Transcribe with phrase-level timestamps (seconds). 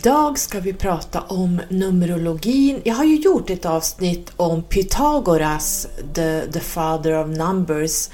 [0.00, 2.80] Idag ska vi prata om Numerologin.
[2.84, 8.08] Jag har ju gjort ett avsnitt om Pythagoras, the, the father of numbers.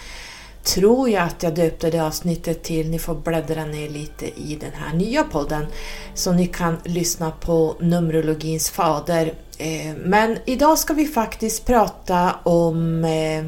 [0.64, 2.90] Tror jag att jag döpte det avsnittet till.
[2.90, 5.66] Ni får bläddra ner lite i den här nya podden
[6.14, 9.34] så ni kan lyssna på Numerologins fader.
[9.58, 13.44] Eh, men idag ska vi faktiskt prata om eh,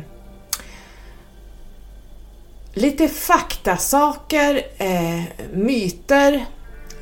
[2.74, 6.46] lite faktasaker, eh, myter,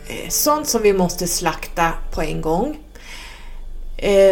[0.08, 2.78] Eh, sånt som vi måste slakta på en gång.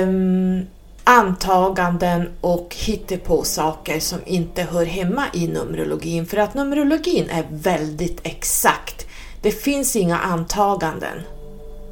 [0.03, 0.67] Um,
[1.05, 2.77] antaganden och
[3.25, 6.27] på saker som inte hör hemma i Numerologin.
[6.27, 9.07] För att Numerologin är väldigt exakt.
[9.43, 11.21] Det finns inga antaganden.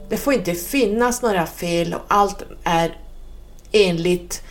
[0.08, 2.96] Det får inte finnas några fel och allt är
[3.72, 4.42] enligt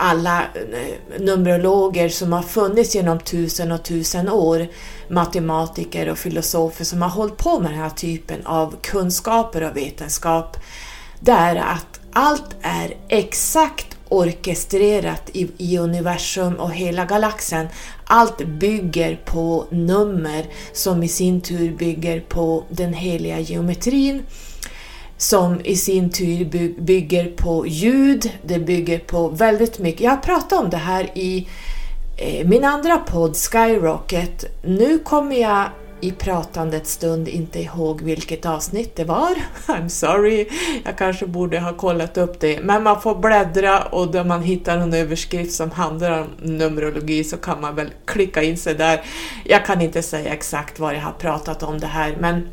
[0.00, 4.66] alla eh, numerologer som har funnits genom tusen och tusen år,
[5.08, 10.56] matematiker och filosofer som har hållit på med den här typen av kunskaper och vetenskap,
[11.20, 17.68] det är att allt är exakt orkestrerat i, i, universum och hela galaxen.
[18.04, 24.22] Allt bygger på nummer som i sin tur bygger på den heliga geometrin
[25.20, 26.44] som i sin tur
[26.80, 30.00] bygger på ljud, det bygger på väldigt mycket.
[30.00, 31.48] Jag har pratat om det här i
[32.16, 34.44] eh, min andra podd Skyrocket.
[34.62, 35.64] Nu kommer jag
[36.00, 39.34] i pratandets stund inte ihåg vilket avsnitt det var.
[39.66, 40.48] I'm sorry,
[40.84, 42.60] jag kanske borde ha kollat upp det.
[42.62, 47.36] Men man får bläddra och då man hittar en överskrift som handlar om Numerologi så
[47.36, 49.00] kan man väl klicka in sig där.
[49.44, 52.46] Jag kan inte säga exakt vad jag har pratat om det här men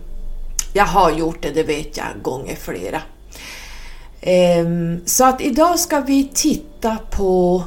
[0.74, 3.02] jag har gjort det, det vet jag, gånger flera.
[4.22, 7.64] Ehm, så att idag ska vi titta på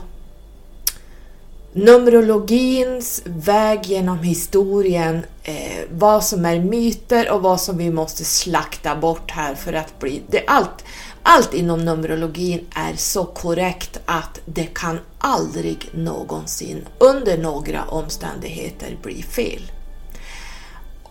[1.72, 8.96] Numerologins väg genom historien, eh, vad som är myter och vad som vi måste slakta
[8.96, 10.22] bort här för att bli...
[10.26, 10.84] Det, allt,
[11.22, 19.22] allt inom Numerologin är så korrekt att det kan aldrig någonsin under några omständigheter bli
[19.22, 19.62] fel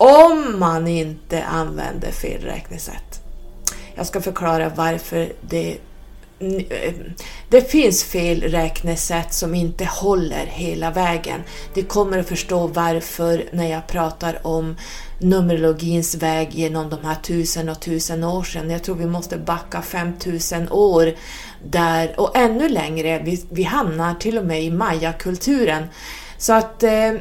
[0.00, 3.20] om man inte använder fel räknesätt.
[3.94, 5.78] Jag ska förklara varför det
[6.70, 6.94] eh,
[7.48, 11.40] det finns fel räknesätt som inte håller hela vägen.
[11.74, 14.76] Du kommer att förstå varför när jag pratar om
[15.18, 18.70] Numerologins väg genom de här tusen och tusen år sedan.
[18.70, 21.14] Jag tror vi måste backa 5000 år
[21.64, 23.22] där och ännu längre.
[23.24, 25.84] Vi, vi hamnar till och med i mayakulturen.
[26.38, 27.12] Så att eh,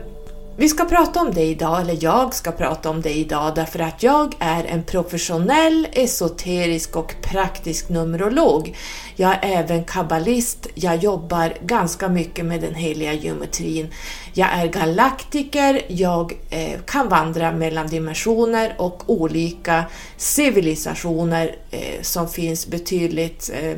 [0.60, 4.04] vi ska prata om det idag, eller jag ska prata om det idag därför att
[4.04, 8.78] jag är en professionell, esoterisk och praktisk numerolog.
[9.16, 13.88] Jag är även kabbalist, jag jobbar ganska mycket med den heliga geometrin.
[14.34, 19.84] Jag är galaktiker, jag eh, kan vandra mellan dimensioner och olika
[20.18, 23.78] civilisationer eh, som finns betydligt eh,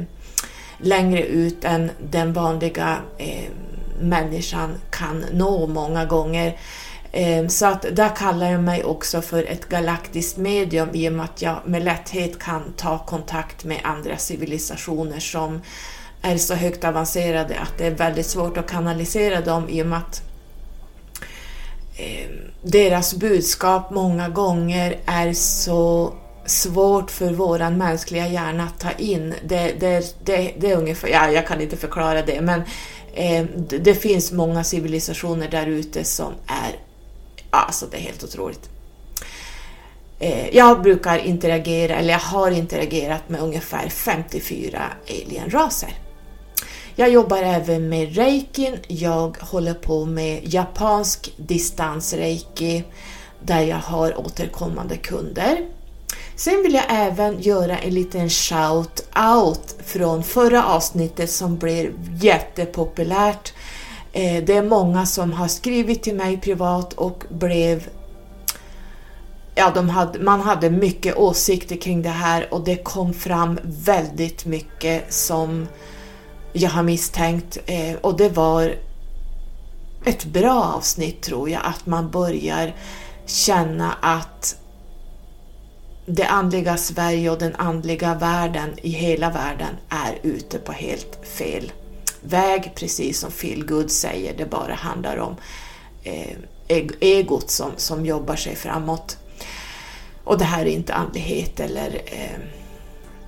[0.77, 3.51] längre ut än den vanliga eh,
[4.01, 6.57] människan kan nå många gånger.
[7.11, 11.25] Ehm, så att där kallar jag mig också för ett galaktiskt medium i och med
[11.25, 15.61] att jag med lätthet kan ta kontakt med andra civilisationer som
[16.21, 19.97] är så högt avancerade att det är väldigt svårt att kanalisera dem i och med
[19.99, 20.21] att
[21.97, 26.13] ehm, deras budskap många gånger är så
[26.45, 29.33] svårt för våran mänskliga hjärna att ta in.
[29.43, 32.61] Det, det, det, det är ungefär, ja, jag kan inte förklara det, men
[33.15, 36.75] Ehm, det finns många civilisationer där ute som är,
[37.49, 38.69] alltså det är helt otroligt.
[40.19, 45.93] Ehm, jag brukar interagera, eller jag har interagerat med ungefär 54 alienraser.
[46.95, 52.83] Jag jobbar även med reikin, jag håller på med japansk distansreiki
[53.43, 55.65] där jag har återkommande kunder.
[56.41, 63.53] Sen vill jag även göra en liten shout-out från förra avsnittet som blev jättepopulärt.
[64.13, 67.89] Eh, det är många som har skrivit till mig privat och blev
[69.55, 74.45] Ja, de hade, man hade mycket åsikter kring det här och det kom fram väldigt
[74.45, 75.67] mycket som
[76.53, 78.75] jag har misstänkt eh, och det var
[80.05, 82.75] ett bra avsnitt tror jag, att man börjar
[83.25, 84.60] känna att
[86.05, 91.71] det andliga Sverige och den andliga världen i hela världen är ute på helt fel
[92.21, 95.35] väg, precis som Phil Good säger, det bara handlar om
[96.03, 96.37] eh,
[96.99, 99.17] egot som, som jobbar sig framåt.
[100.23, 102.33] Och det här är inte andlighet eller eh,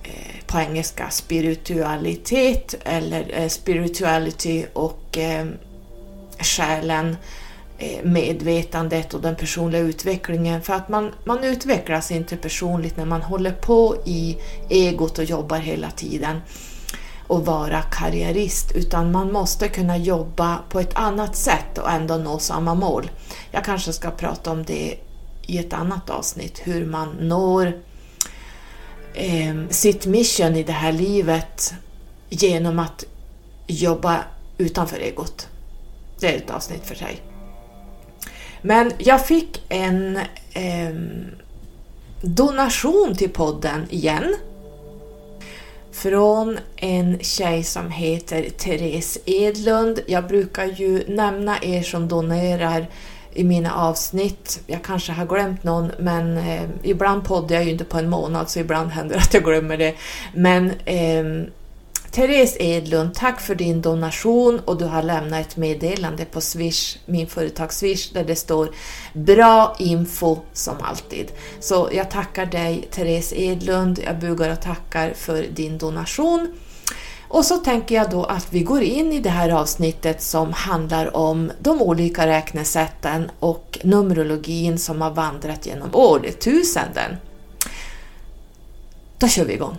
[0.03, 5.45] eh, på engelska spiritualitet eller eh, spirituality och eh,
[6.39, 7.17] själen eh,
[7.83, 10.61] Eh, medvetandet och den personliga utvecklingen.
[10.61, 14.37] För att man, man utvecklas inte personligt när man håller på i
[14.69, 16.41] egot och jobbar hela tiden
[17.27, 22.39] och vara karriärist utan man måste kunna jobba på ett annat sätt och ändå nå
[22.39, 23.11] samma mål.
[23.51, 24.95] Jag kanske ska prata om det
[25.47, 27.73] i ett annat avsnitt, hur man når
[29.13, 31.73] eh, sitt mission i det här livet
[32.29, 33.03] genom att
[33.67, 34.19] jobba
[34.57, 35.47] utanför egot.
[36.19, 37.32] Det är ett avsnitt för sig.
[38.65, 40.17] Men jag fick en
[40.53, 40.95] eh,
[42.21, 44.35] donation till podden igen
[45.91, 49.99] från en tjej som heter Therese Edlund.
[50.07, 52.87] Jag brukar ju nämna er som donerar
[53.33, 54.61] i mina avsnitt.
[54.67, 58.49] Jag kanske har glömt någon, men eh, ibland poddar jag ju inte på en månad,
[58.49, 59.95] så ibland händer det att jag glömmer det.
[60.33, 61.47] Men eh,
[62.13, 67.27] Therese Edlund, tack för din donation och du har lämnat ett meddelande på Swish, min
[67.27, 68.69] företags Swish, där det står
[69.13, 71.31] bra info som alltid.
[71.59, 76.53] Så jag tackar dig Therese Edlund, jag bugar och tackar för din donation.
[77.27, 81.15] Och så tänker jag då att vi går in i det här avsnittet som handlar
[81.15, 87.15] om de olika räknesätten och numerologin som har vandrat genom årtusenden.
[89.17, 89.77] Då kör vi igång!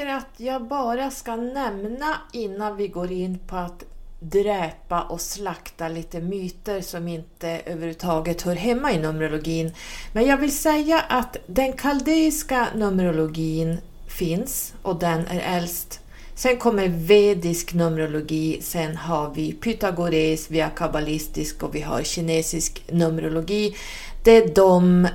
[0.00, 3.84] Tänker att jag bara ska nämna innan vi går in på att
[4.20, 9.72] dräpa och slakta lite myter som inte överhuvudtaget hör hemma i Numerologin.
[10.12, 16.00] Men jag vill säga att den kaldeiska Numerologin finns och den är äldst.
[16.34, 22.82] Sen kommer vedisk Numerologi, sen har vi pythagoresk, vi har kabbalistisk och vi har kinesisk
[22.92, 23.76] Numerologi.
[24.24, 25.08] Det är de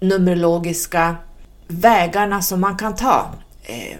[0.00, 1.16] numerologiska
[1.68, 3.30] vägarna som man kan ta
[3.68, 3.98] Ehm,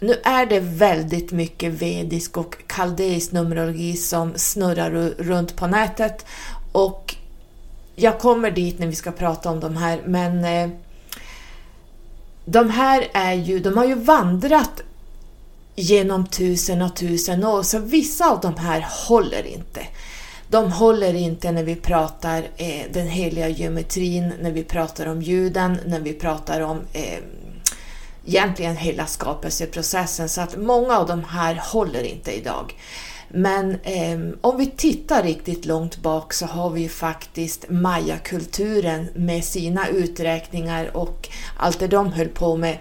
[0.00, 6.26] nu är det väldigt mycket vedisk och kaldeisk numerologi som snurrar runt på nätet
[6.72, 7.14] och
[7.96, 10.70] jag kommer dit när vi ska prata om de här, men eh,
[12.44, 14.82] de här är ju, de har ju vandrat
[15.74, 19.80] genom tusen och tusen år, så vissa av de här håller inte.
[20.48, 25.78] De håller inte när vi pratar eh, den heliga geometrin, när vi pratar om ljuden,
[25.86, 27.18] när vi pratar om eh,
[28.26, 32.74] egentligen hela skapelseprocessen så att många av de här håller inte idag.
[33.28, 39.44] Men eh, om vi tittar riktigt långt bak så har vi ju faktiskt mayakulturen med
[39.44, 42.78] sina uträkningar och allt det de höll på med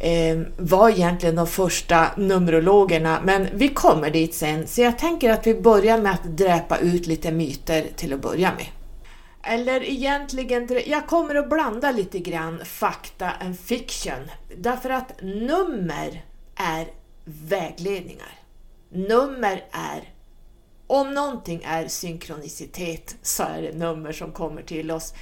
[0.00, 4.66] eh, var egentligen de första numerologerna, men vi kommer dit sen.
[4.66, 8.52] Så jag tänker att vi börjar med att dräpa ut lite myter till att börja
[8.56, 8.66] med.
[9.48, 14.30] Eller egentligen, jag kommer att blanda lite grann fakta and fiction.
[14.56, 16.24] Därför att nummer
[16.56, 16.86] är
[17.24, 18.38] vägledningar.
[18.88, 20.12] Nummer är,
[20.86, 25.14] om någonting är synkronicitet så är det nummer som kommer till oss.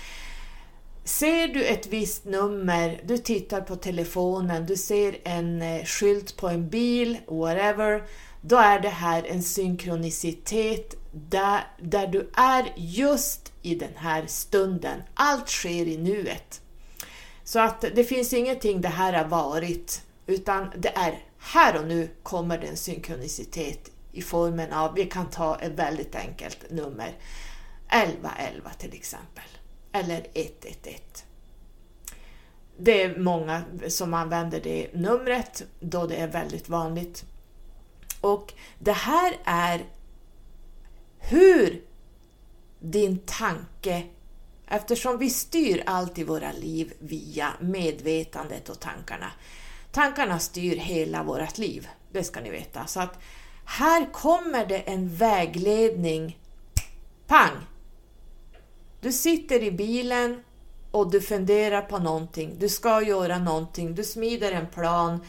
[1.04, 6.48] Ser du ett visst nummer, du tittar på telefonen, du ser en eh, skylt på
[6.48, 8.02] en bil, whatever,
[8.40, 15.02] då är det här en synkronicitet där, där du är just i den här stunden.
[15.14, 16.60] Allt sker i nuet.
[17.44, 22.08] Så att det finns ingenting det här har varit, utan det är här och nu
[22.22, 27.08] kommer det en synkronicitet i formen av, vi kan ta ett väldigt enkelt nummer,
[27.88, 29.44] 1111 till exempel,
[29.92, 30.98] eller 111.
[32.78, 37.24] Det är många som använder det numret då det är väldigt vanligt.
[38.20, 39.84] Och det här är
[41.28, 41.82] hur
[42.80, 44.02] din tanke,
[44.68, 49.30] eftersom vi styr allt i våra liv via medvetandet och tankarna.
[49.92, 52.86] Tankarna styr hela vårt liv, det ska ni veta.
[52.86, 53.18] Så att
[53.64, 56.38] här kommer det en vägledning.
[57.26, 57.66] Pang!
[59.00, 60.42] Du sitter i bilen
[60.90, 65.20] och du funderar på någonting, du ska göra någonting, du smider en plan,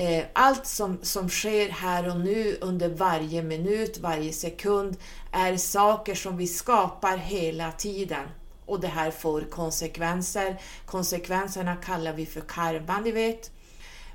[0.00, 4.96] Eh, allt som, som sker här och nu under varje minut, varje sekund
[5.32, 8.28] är saker som vi skapar hela tiden.
[8.66, 10.60] Och det här får konsekvenser.
[10.86, 13.50] Konsekvenserna kallar vi för karma, ni vet.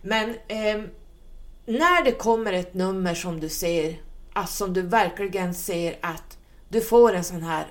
[0.01, 0.81] Men eh,
[1.65, 4.01] när det kommer ett nummer som du ser,
[4.33, 6.37] alltså som du verkligen ser att
[6.69, 7.67] du får en sån här,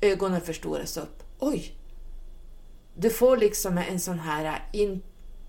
[0.00, 1.22] ögonen förstoras upp.
[1.38, 1.74] Oj!
[2.94, 5.02] Du får liksom en sån här in,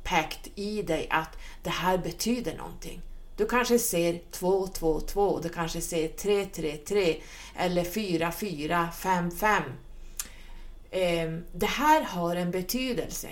[0.08, 3.02] impact i dig att det här betyder någonting.
[3.36, 7.16] Du kanske ser 222, du kanske ser 333
[7.56, 9.64] eller 4455.
[10.92, 13.30] Ehm, det här har en betydelse.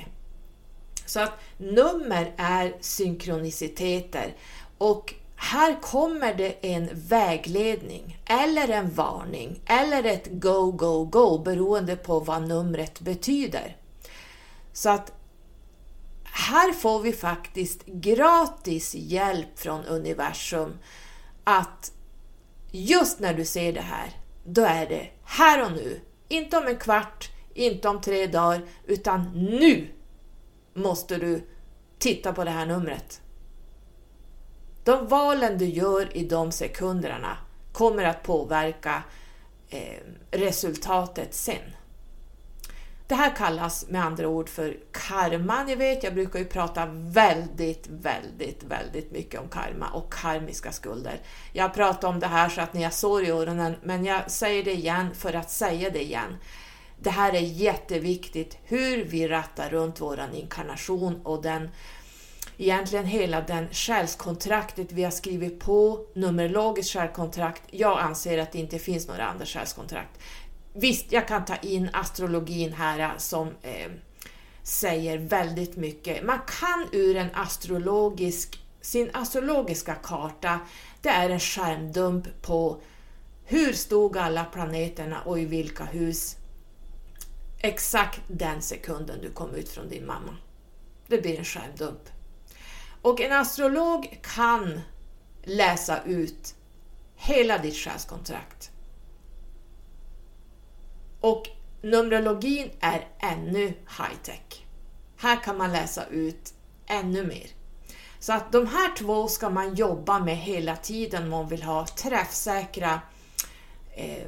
[1.06, 4.36] Så att nummer är synkroniciteter
[4.78, 11.96] och här kommer det en vägledning eller en varning eller ett go, go, go beroende
[11.96, 13.78] på vad numret betyder.
[14.74, 15.12] Så att
[16.38, 20.78] här får vi faktiskt gratis hjälp från universum
[21.44, 21.92] att
[22.72, 24.10] just när du ser det här,
[24.46, 26.02] då är det här och nu.
[26.28, 29.88] Inte om en kvart, inte om tre dagar, utan nu
[30.74, 31.48] måste du
[31.98, 33.22] titta på det här numret.
[34.84, 37.38] De valen du gör i de sekunderna
[37.72, 39.04] kommer att påverka
[39.70, 40.00] eh,
[40.32, 41.76] resultatet sen.
[43.08, 45.64] Det här kallas med andra ord för karma.
[45.64, 51.20] Ni vet, jag brukar ju prata väldigt, väldigt, väldigt mycket om karma och karmiska skulder.
[51.54, 54.64] Jag pratar om det här så att ni har sår i öronen, men jag säger
[54.64, 56.38] det igen för att säga det igen.
[57.00, 61.70] Det här är jätteviktigt, hur vi rattar runt våran inkarnation och den
[62.58, 67.64] egentligen hela den själskontraktet vi har skrivit på, numerologiskt själskontrakt.
[67.72, 70.20] Jag anser att det inte finns några andra själskontrakt.
[70.78, 73.92] Visst, jag kan ta in astrologin här eh, som eh,
[74.64, 76.26] säger väldigt mycket.
[76.26, 80.60] Man kan ur en astrologisk, sin astrologiska karta,
[81.02, 82.82] det är en skärmdump på
[83.46, 86.36] hur stod alla planeterna och i vilka hus
[87.58, 90.38] exakt den sekunden du kom ut från din mamma.
[91.08, 92.10] Det blir en skärmdump.
[93.02, 94.82] Och en astrolog kan
[95.44, 96.56] läsa ut
[97.16, 98.72] hela ditt själskontrakt.
[101.20, 101.48] Och
[101.82, 104.66] Numerologin är ännu high-tech.
[105.18, 106.54] Här kan man läsa ut
[106.88, 107.48] ännu mer.
[108.20, 111.88] Så att de här två ska man jobba med hela tiden om man vill ha
[111.88, 113.02] träffsäkra
[113.96, 114.28] eh,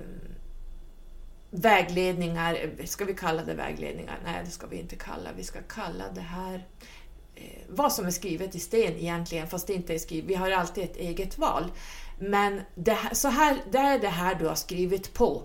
[1.51, 2.69] vägledningar.
[2.85, 4.19] Ska vi kalla det vägledningar?
[4.25, 5.29] Nej, det ska vi inte kalla.
[5.37, 6.67] Vi ska kalla det här
[7.35, 10.29] eh, vad som är skrivet i sten egentligen, fast det inte är skrivet.
[10.29, 11.71] Vi har alltid ett eget val.
[12.19, 15.43] Men det här, så här, det är det här du har skrivit på.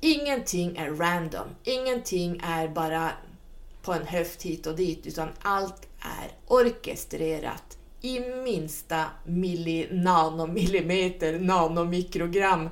[0.00, 3.10] Ingenting är random, ingenting är bara
[3.82, 12.70] på en höft hit och dit, utan allt är orkestrerat i minsta milli, nanomillimeter, nanomikrogram.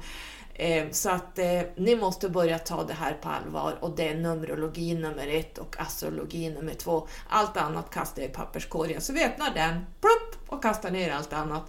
[0.54, 4.14] Eh, så att eh, ni måste börja ta det här på allvar och det är
[4.14, 7.08] numerologi nummer ett och astrologi nummer två.
[7.28, 9.00] Allt annat kastar jag i papperskorgen.
[9.00, 11.64] Så vi öppnar den plupp, och kastar ner allt annat.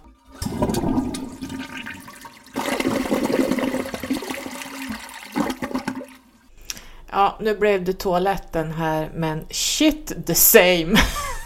[7.10, 10.94] Ja, nu blev det toaletten här, men shit the same!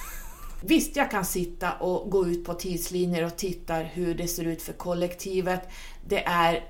[0.61, 4.63] Visst, jag kan sitta och gå ut på tidslinjer och titta hur det ser ut
[4.63, 5.69] för kollektivet.
[6.07, 6.65] Det är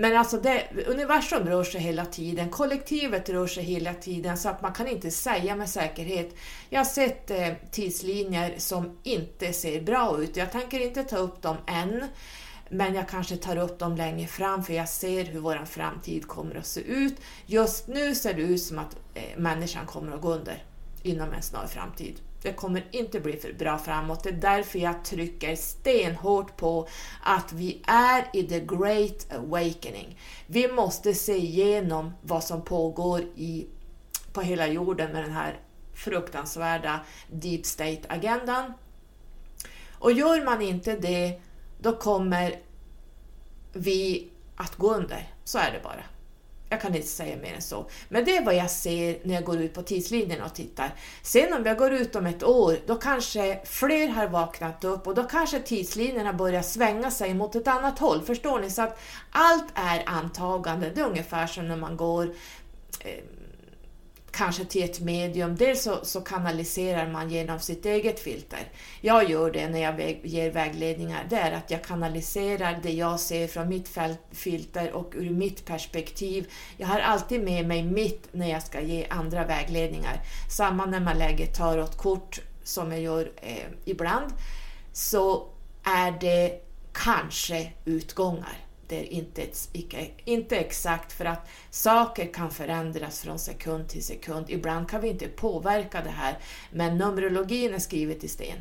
[0.00, 4.62] men alltså det, universum rör sig hela tiden, kollektivet rör sig hela tiden så att
[4.62, 6.34] man kan inte säga med säkerhet.
[6.70, 10.36] Jag har sett eh, tidslinjer som inte ser bra ut.
[10.36, 12.04] Jag tänker inte ta upp dem än,
[12.70, 16.54] men jag kanske tar upp dem längre fram för jag ser hur vår framtid kommer
[16.54, 17.20] att se ut.
[17.46, 20.64] Just nu ser det ut som att eh, människan kommer att gå under
[21.02, 22.20] inom en snar framtid.
[22.42, 24.22] Det kommer inte bli för bra framåt.
[24.22, 26.88] Det är därför jag trycker stenhårt på
[27.22, 30.18] att vi är i the great awakening.
[30.46, 33.66] Vi måste se igenom vad som pågår i,
[34.32, 35.58] på hela jorden med den här
[35.94, 37.00] fruktansvärda
[37.30, 38.72] deep state-agendan.
[39.92, 41.40] Och gör man inte det,
[41.80, 42.60] då kommer
[43.72, 45.28] vi att gå under.
[45.44, 46.04] Så är det bara.
[46.68, 47.86] Jag kan inte säga mer än så.
[48.08, 50.94] Men det är vad jag ser när jag går ut på tidslinjen och tittar.
[51.22, 55.14] Sen om jag går ut om ett år, då kanske fler har vaknat upp och
[55.14, 58.22] då kanske tidslinjerna börjar svänga sig mot ett annat håll.
[58.22, 58.70] Förstår ni?
[58.70, 60.90] Så att allt är antagande.
[60.94, 62.34] Det är ungefär som när man går
[63.00, 63.24] eh,
[64.32, 65.56] kanske till ett medium.
[65.56, 68.72] Dels så, så, kanaliserar man genom sitt eget filter.
[69.00, 71.26] Jag gör det när jag väg, ger vägledningar.
[71.30, 73.98] Det är att jag kanaliserar det jag ser från mitt
[74.32, 76.50] filter och ur mitt perspektiv.
[76.76, 80.20] Jag har alltid med mig mitt när jag ska ge andra vägledningar.
[80.50, 84.32] Samma när man lägger tarotkort som jag gör eh, ibland
[84.92, 85.48] så
[85.82, 86.60] är det
[86.92, 89.46] kanske utgångar det är inte,
[90.24, 94.46] inte exakt för att saker kan förändras från sekund till sekund.
[94.48, 96.38] Ibland kan vi inte påverka det här,
[96.70, 98.56] men Numerologin är skrivet i sten.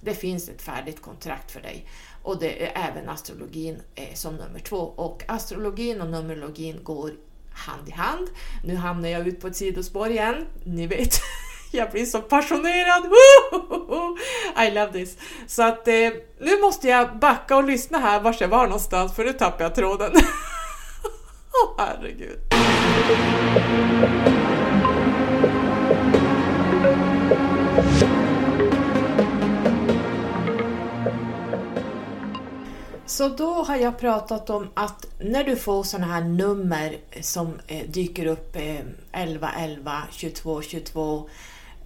[0.00, 1.86] Det finns ett färdigt kontrakt för dig
[2.22, 3.82] och det är även astrologin
[4.14, 4.76] som nummer två.
[4.76, 7.12] Och astrologin och numerologin går
[7.52, 8.28] hand i hand.
[8.64, 11.14] Nu hamnar jag ut på ett sidospår igen, ni vet.
[11.74, 13.02] Jag blir så passionerad!
[14.66, 15.16] I love this!
[15.46, 15.94] Så att eh,
[16.40, 19.74] nu måste jag backa och lyssna här vars jag var någonstans för nu tappar jag
[19.74, 20.12] tråden.
[21.52, 22.38] Åh oh, herregud!
[33.06, 37.86] Så då har jag pratat om att när du får sådana här nummer som eh,
[37.88, 38.56] dyker upp
[39.12, 41.28] 11 11, 22 22,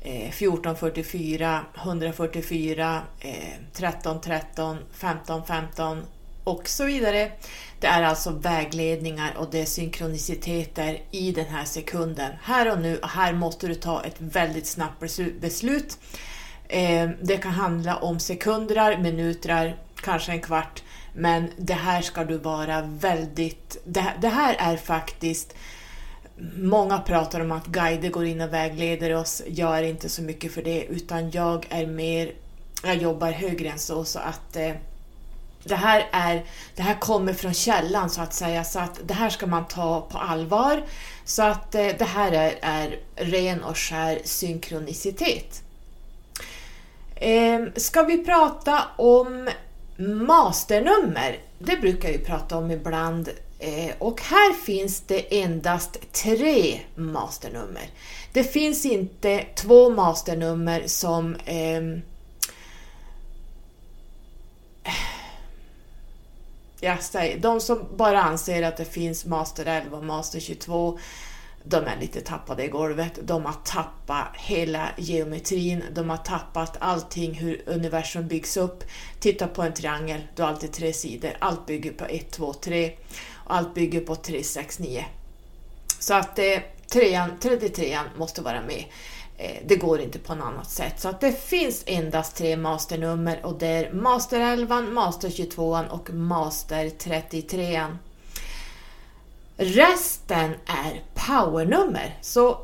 [0.06, 6.02] 1444, 144, 1313, 13 13, 15
[6.44, 7.32] och så vidare.
[7.80, 12.32] Det är alltså vägledningar och det är synkroniciteter i den här sekunden.
[12.42, 15.00] Här och nu, och här måste du ta ett väldigt snabbt
[15.40, 15.98] beslut.
[16.68, 20.82] Eh, det kan handla om sekunder, minuter, kanske en kvart
[21.16, 23.76] men det här ska du vara väldigt...
[24.18, 25.54] Det här är faktiskt...
[26.56, 29.42] Många pratar om att guider går in och vägleder oss.
[29.46, 32.32] Jag är inte så mycket för det, utan jag är mer...
[32.84, 34.56] Jag jobbar högre än så, så att...
[34.56, 34.72] Eh,
[35.64, 39.30] det här, är, det här kommer från källan så att säga, så att det här
[39.30, 40.82] ska man ta på allvar.
[41.24, 45.62] Så att eh, det här är, är ren och skär synkronicitet.
[47.14, 49.48] Eh, ska vi prata om
[49.98, 53.28] masternummer, det brukar vi prata om ibland
[53.58, 57.90] Eh, och här finns det endast tre masternummer.
[58.32, 62.02] Det finns inte två masternummer som ehm,
[64.84, 64.92] eh,
[66.80, 70.98] jag säger, de som bara anser att det finns master 11 och master 22
[71.68, 77.34] de är lite tappade i golvet, de har tappat hela geometrin, de har tappat allting
[77.34, 78.84] hur universum byggs upp.
[79.20, 82.92] Titta på en triangel, du har alltid tre sidor, allt bygger på 1, 2, 3
[83.46, 85.04] allt bygger på 369.
[85.98, 88.84] Så att eh, trean, 33 måste vara med.
[89.38, 91.00] Eh, det går inte på något annat sätt.
[91.00, 96.10] Så att det finns endast tre masternummer och det är master 11, master 22 och
[96.10, 97.84] master 33.
[99.56, 102.18] Resten är powernummer.
[102.20, 102.58] Så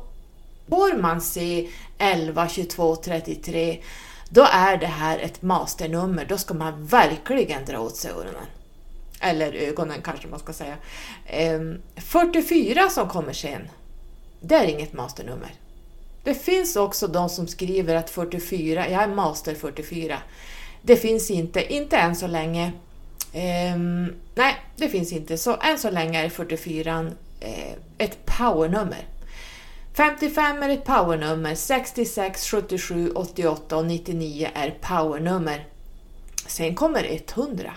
[0.69, 3.81] får man se 11, 22, 33
[4.33, 6.25] då är det här ett masternummer.
[6.25, 8.45] Då ska man verkligen dra åt sig öronen.
[9.23, 10.75] Eller ögonen kanske man ska säga.
[11.27, 13.69] Ehm, 44 som kommer sen,
[14.41, 15.53] det är inget masternummer.
[16.23, 20.17] Det finns också de som skriver att 44, jag är master 44.
[20.81, 22.71] Det finns inte, inte än så länge.
[23.75, 25.37] Um, nej, det finns inte.
[25.37, 29.07] Så än så länge är 44 eh, ett powernummer.
[29.93, 35.67] 55 är ett powernummer, 66, 77, 88 och 99 är powernummer.
[36.47, 37.73] Sen kommer 100.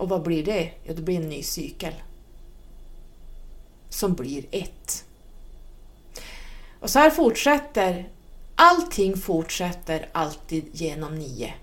[0.00, 0.70] Och vad blir det?
[0.82, 1.92] Ja, det blir en ny cykel.
[3.88, 5.04] Som blir 1.
[6.80, 8.08] Och så här fortsätter.
[8.54, 11.54] Allting fortsätter alltid genom 9.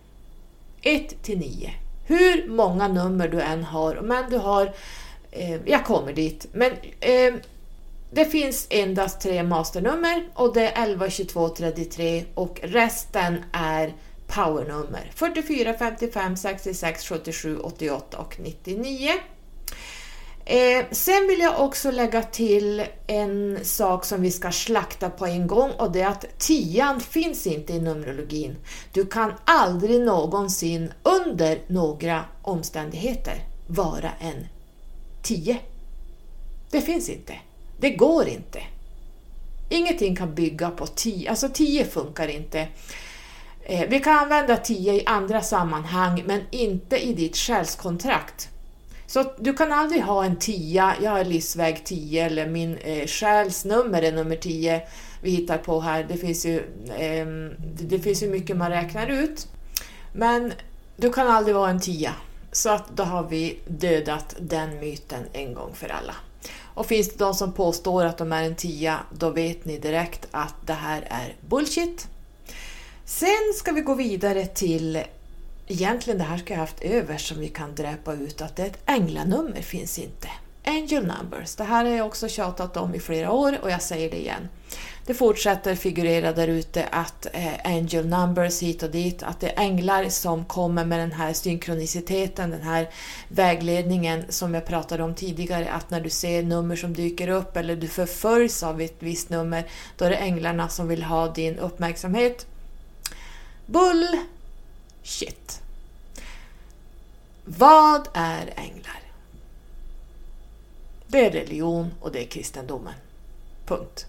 [0.81, 1.73] 1 till 9.
[2.05, 4.73] Hur många nummer du än har, men du har...
[5.31, 6.47] Eh, jag kommer dit.
[6.53, 7.33] Men eh,
[8.11, 13.93] det finns endast tre masternummer och det är 11, 22, 33 och resten är
[14.27, 15.11] powernummer.
[15.15, 19.11] 44, 55, 66, 77, 88 och 99.
[20.49, 25.47] Eh, sen vill jag också lägga till en sak som vi ska slakta på en
[25.47, 28.55] gång och det är att tian finns inte i Numerologin.
[28.91, 33.35] Du kan aldrig någonsin under några omständigheter
[33.67, 34.47] vara en
[35.21, 35.57] tio.
[36.71, 37.33] Det finns inte.
[37.79, 38.59] Det går inte.
[39.69, 42.67] Ingenting kan bygga på tio, alltså tio funkar inte.
[43.69, 48.49] Eh, vi kan använda 10 i andra sammanhang men inte i ditt själskontrakt.
[49.07, 54.01] Så du kan aldrig ha en 10, jag är livsväg 10 eller min eh, själsnummer
[54.01, 54.81] är nummer 10
[55.21, 56.05] vi hittar på här.
[56.09, 56.57] Det finns, ju,
[56.97, 57.27] eh,
[57.79, 59.47] det finns ju mycket man räknar ut.
[60.13, 60.53] Men
[60.95, 62.11] du kan aldrig vara en 10.
[62.51, 66.15] Så att då har vi dödat den myten en gång för alla.
[66.63, 70.27] Och finns det de som påstår att de är en 10, då vet ni direkt
[70.31, 72.07] att det här är bullshit.
[73.09, 75.03] Sen ska vi gå vidare till
[75.67, 79.61] egentligen det här ska jag haft över som vi kan dräpa ut att ett änglanummer
[79.61, 80.27] finns inte.
[80.65, 84.11] Angel numbers, det här har jag också tjatat om i flera år och jag säger
[84.11, 84.47] det igen.
[85.05, 89.61] Det fortsätter figurera där ute att eh, angel numbers hit och dit, att det är
[89.61, 92.89] änglar som kommer med den här synkroniciteten, den här
[93.27, 97.75] vägledningen som jag pratade om tidigare, att när du ser nummer som dyker upp eller
[97.75, 99.67] du förföljs av ett visst nummer,
[99.97, 102.47] då är det änglarna som vill ha din uppmärksamhet.
[103.67, 105.61] Bullshit!
[107.45, 109.01] Vad är änglar?
[111.07, 112.93] Det är religion och det är kristendomen.
[113.65, 114.05] Punkt.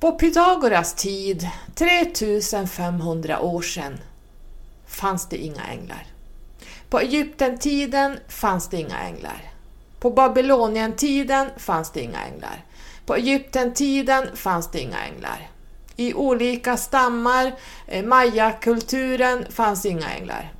[0.00, 3.98] På Pythagoras tid, 3500 år sedan,
[4.86, 6.06] fanns det inga änglar.
[6.88, 9.52] På Egyptentiden fanns det inga änglar.
[10.00, 12.64] På Babylonientiden fanns det inga änglar.
[13.06, 15.51] På Egyptentiden fanns det inga änglar.
[15.96, 17.54] I olika stammar,
[17.86, 20.52] eh, mayakulturen, fanns inga änglar.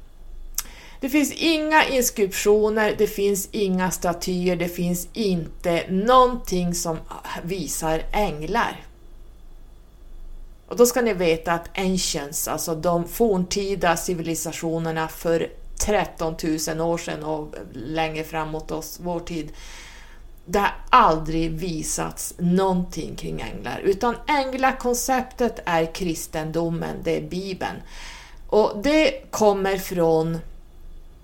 [1.01, 6.99] Det finns inga inskriptioner, det finns inga statyer, det finns inte någonting som
[7.43, 8.85] visar änglar.
[10.69, 16.35] Och då ska ni veta att ancients, alltså de forntida civilisationerna för 13
[16.69, 19.53] 000 år sedan och längre framåt oss, vår tid,
[20.45, 27.77] det har aldrig visats någonting kring änglar, utan änglakonceptet är kristendomen, det är Bibeln.
[28.49, 30.39] Och det kommer från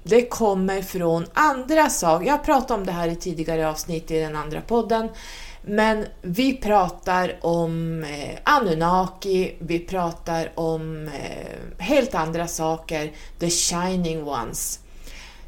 [0.02, 2.26] det kommer från andra saker.
[2.26, 5.09] Jag pratade om det här i tidigare avsnitt i den andra podden.
[5.62, 14.28] Men vi pratar om eh, Anunnaki, vi pratar om eh, helt andra saker, the shining
[14.28, 14.81] ones.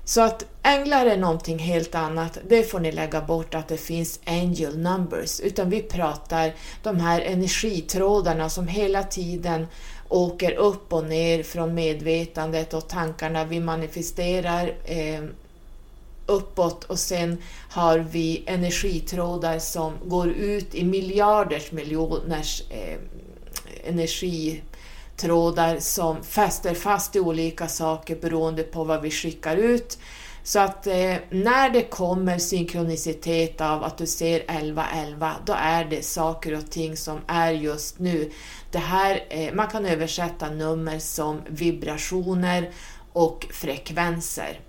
[0.05, 4.21] Så att änglar är någonting helt annat, det får ni lägga bort att det finns
[4.27, 9.67] angel numbers, utan vi pratar de här energitrådarna som hela tiden
[10.09, 15.23] åker upp och ner från medvetandet och tankarna vi manifesterar eh,
[16.27, 17.39] uppåt och sen
[17.71, 22.99] har vi energitrådar som går ut i miljarders miljoners eh,
[23.85, 29.99] energitrådar som fäster fast i olika saker beroende på vad vi skickar ut.
[30.43, 36.05] Så att eh, när det kommer synkronicitet av att du ser 1111, då är det
[36.05, 38.31] saker och ting som är just nu.
[38.71, 42.71] Det här, eh, man kan översätta nummer som vibrationer
[43.13, 44.61] och frekvenser.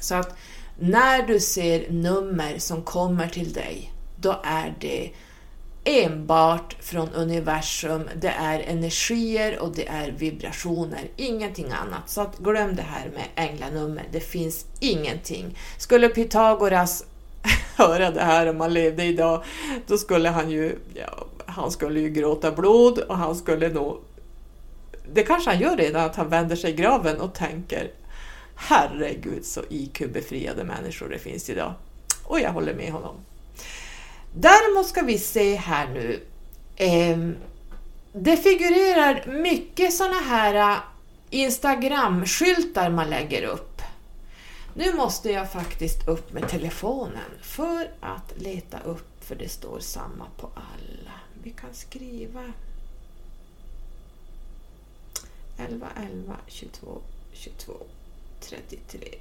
[0.00, 0.36] Så att
[0.78, 5.10] när du ser nummer som kommer till dig, då är det
[5.84, 12.10] enbart från universum, det är energier och det är vibrationer, ingenting annat.
[12.10, 15.58] Så att glöm det här med änglanummer, det finns ingenting.
[15.78, 17.04] Skulle Pythagoras
[17.76, 19.44] höra det här om han levde idag,
[19.86, 24.02] då skulle han ju, ja, han skulle ju gråta blod och han skulle nog
[25.14, 27.90] det kanske han gör redan, att han vänder sig i graven och tänker
[28.54, 31.74] Herregud så IQ-befriade människor det finns idag.
[32.24, 33.16] Och jag håller med honom.
[34.34, 36.20] Däremot ska vi se här nu.
[36.76, 37.18] Eh,
[38.12, 40.78] det figurerar mycket sådana här äh,
[41.30, 43.82] Instagram-skyltar man lägger upp.
[44.74, 50.26] Nu måste jag faktiskt upp med telefonen för att leta upp, för det står samma
[50.36, 51.12] på alla.
[51.42, 52.52] Vi kan skriva
[55.58, 57.00] 11, 11, 22,
[57.32, 57.72] 22.
[58.40, 59.18] 33.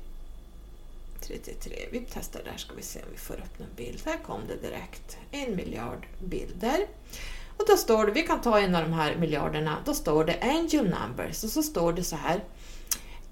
[1.21, 1.87] 33.
[1.91, 4.01] Vi testar där ska vi se om vi får upp någon bild.
[4.05, 5.17] Här kom det direkt.
[5.31, 6.87] En miljard bilder.
[7.57, 10.39] Och då står det, vi kan ta en av de här miljarderna, då står det
[10.41, 12.43] angel numbers och så står det så här.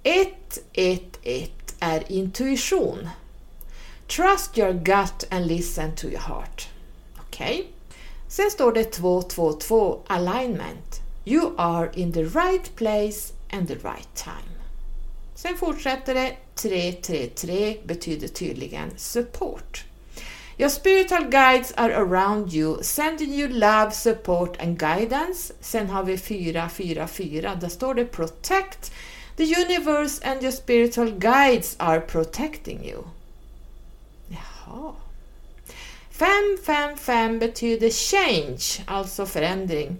[0.03, 1.47] 111
[1.79, 3.09] är intuition.
[4.07, 6.67] Trust your gut and listen to your heart.
[7.19, 7.59] Okej.
[7.59, 7.65] Okay.
[8.27, 11.01] Sen står det 222 alignment.
[11.25, 14.58] You are in the right place and the right time.
[15.41, 19.83] Sen fortsätter det 333 betyder tydligen support.
[20.57, 25.53] Your spiritual guides are around you, sending you love, support and guidance.
[25.61, 28.91] Sen har vi 444, där står det protect.
[29.37, 33.03] The universe and your spiritual guides are protecting you.
[34.27, 34.93] Jaha.
[36.11, 39.97] 555 betyder change, alltså förändring.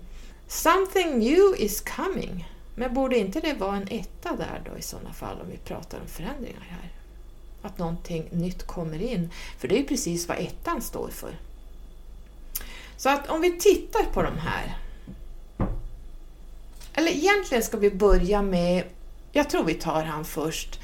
[0.47, 2.45] Something new is coming.
[2.80, 6.00] Men borde inte det vara en etta där då i sådana fall om vi pratar
[6.00, 6.92] om förändringar här?
[7.62, 11.39] Att någonting nytt kommer in, för det är ju precis vad ettan står för.
[12.98, 14.78] Så att om vi tittar på de här,
[16.94, 18.84] eller egentligen ska vi börja med,
[19.32, 20.80] jag tror vi tar han först,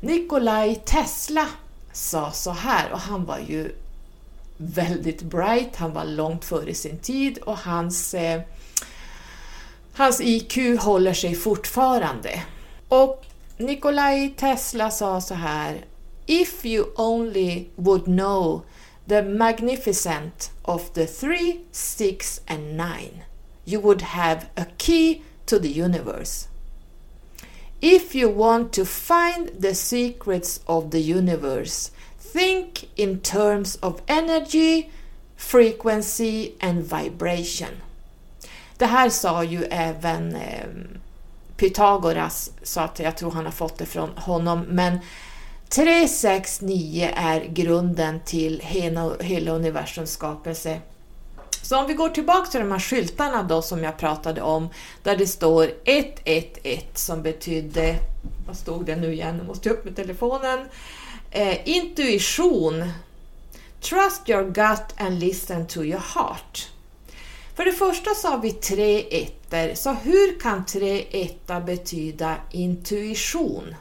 [0.00, 1.46] Nikolaj Tesla
[1.92, 3.72] sa så här och han var ju
[4.56, 8.42] väldigt bright, han var långt före sin tid och hans eh,
[9.96, 12.42] Hans IQ håller sig fortfarande.
[12.88, 13.24] Och
[13.56, 15.84] Nikolaj Tesla sa så här
[16.26, 18.62] If you only would know
[19.08, 23.24] the magnificent of the three, six and nine,
[23.64, 26.48] you would have a key to the universe.
[27.80, 31.90] If you want to find the secrets of the universe,
[32.34, 34.90] think in terms of energy,
[35.36, 37.85] frequency and vibration.
[38.78, 40.66] Det här sa ju även eh,
[41.56, 44.98] Pythagoras, så att jag tror han har fått det från honom, men
[45.68, 50.80] 369 är grunden till hela, hela universums skapelse.
[51.62, 54.68] Så om vi går tillbaka till de här skyltarna då som jag pratade om,
[55.02, 57.96] där det står 111 som betydde,
[58.46, 60.58] vad stod det nu igen, jag måste upp med telefonen,
[61.30, 62.92] eh, intuition.
[63.80, 66.68] Trust your gut and listen to your heart.
[67.56, 73.74] För det första så har vi tre ettor, så hur kan tre etta betyda intuition?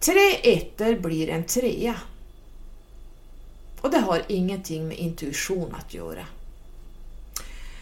[0.00, 1.96] Tre ettor blir en trea.
[3.80, 6.26] Och det har ingenting med intuition att göra.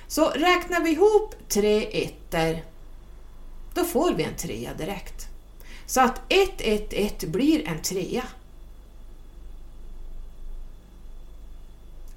[0.07, 2.64] Så räknar vi ihop tre ettor,
[3.74, 5.28] då får vi en trea direkt.
[5.87, 8.24] Så att 111 blir en trea.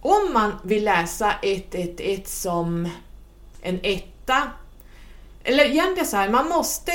[0.01, 2.89] Om man vill läsa 111 som
[3.61, 4.41] en etta,
[5.43, 6.91] eller egentligen så här, man måste,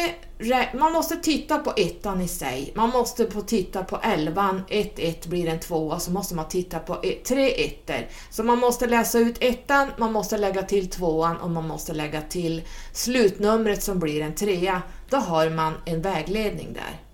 [0.75, 5.49] man måste titta på ettan i sig, man måste få titta på elvan, 1-1 blir
[5.49, 8.07] en tvåa, så måste man titta på ett, tre ettor.
[8.31, 12.23] Så man måste läsa ut ettan, man måste lägga till tvåan och man måste lägga
[12.23, 14.83] till slutnumret som blir en trea.
[15.11, 17.06] Då har man en vägledning där.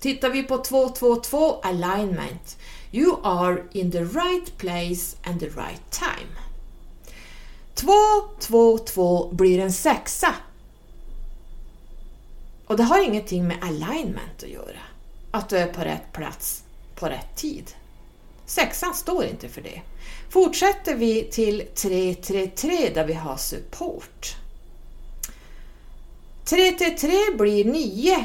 [0.00, 2.58] Tittar vi på 222 alignment,
[2.92, 6.30] You are in the right place and the right time.
[7.74, 10.34] 222 blir en sexa.
[12.66, 14.80] Och det har ingenting med alignment att göra.
[15.30, 16.62] Att du är på rätt plats
[16.94, 17.70] på rätt tid.
[18.46, 19.82] Sexan står inte för det.
[20.30, 24.36] Fortsätter vi till 333 där vi har support.
[26.44, 28.24] 333 blir 9.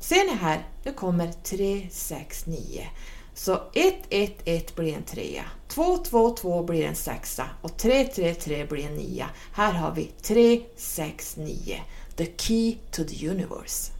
[0.00, 0.66] Ser ni här?
[0.84, 2.88] Nu kommer 3, 6, 9.
[3.34, 5.42] Så 1, 1, 1 blir en 3.
[5.68, 9.26] 2, 2, 2 blir en 6 och 3, 3, 3 blir en 9.
[9.52, 11.82] Här har vi 3, 6, 9.
[12.16, 13.92] The key to the universe.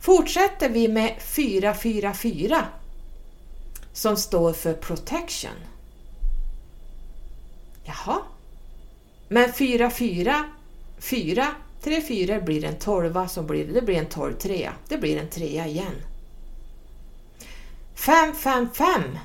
[0.00, 2.66] Fortsätter vi med 4, 4, 4
[3.92, 5.54] som står för protection.
[7.84, 8.18] Jaha.
[9.28, 10.44] Men 4, 4,
[10.98, 14.74] 4 Tre fyror blir en tolva som blir, det blir en tolv trea.
[14.88, 15.94] Det blir en trea igen.
[17.94, 19.18] Fem, fem, fem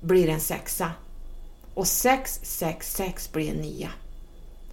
[0.00, 0.92] blir en sexa.
[1.74, 3.90] Och sex, sex, sex blir en nia.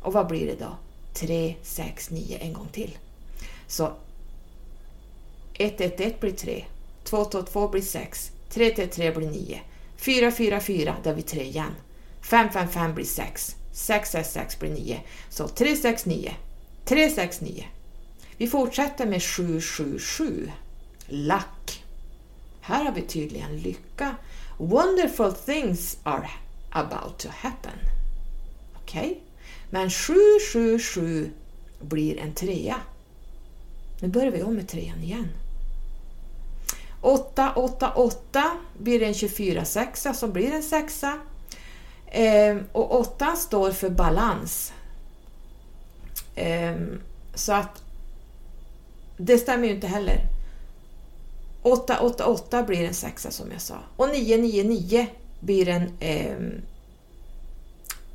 [0.01, 0.77] Och vad blir det då?
[1.13, 2.97] Tre, sex, nio en gång till.
[3.67, 3.91] Så
[5.53, 6.65] ett, ett, ett blir tre.
[7.03, 8.31] Två, två, två blir sex.
[8.49, 9.59] Tre, tre, tre blir nio.
[9.97, 11.75] Fyra, fyra, fyra, där vi tre igen.
[12.21, 13.55] Fem, fem, fem blir sex.
[13.71, 14.99] Sex, sex, sex blir nio.
[15.29, 16.31] Så tre, sex, nio.
[16.86, 17.67] 369.
[18.38, 20.52] Vi fortsätter med 777.
[21.08, 21.84] Lack.
[22.62, 24.15] Här har vi tydligen lycka.
[24.58, 26.30] Wonderful things are
[26.71, 27.80] about to happen.
[28.76, 29.06] Okej?
[29.06, 29.17] Okay?
[29.69, 31.32] Men 777
[31.80, 32.76] blir en trea.
[34.00, 35.30] Nu börjar vi om med trean igen.
[37.02, 38.43] 888
[38.78, 41.19] blir en 24 sexa som blir en sexa.
[42.08, 44.74] Ehm, och 8 står för balans.
[46.36, 47.02] Ehm,
[47.34, 47.84] så att
[49.17, 50.19] det stämmer ju inte heller.
[51.62, 53.76] 888 blir en sexa som jag sa.
[53.95, 55.08] Och 999
[55.39, 56.38] blir en eh,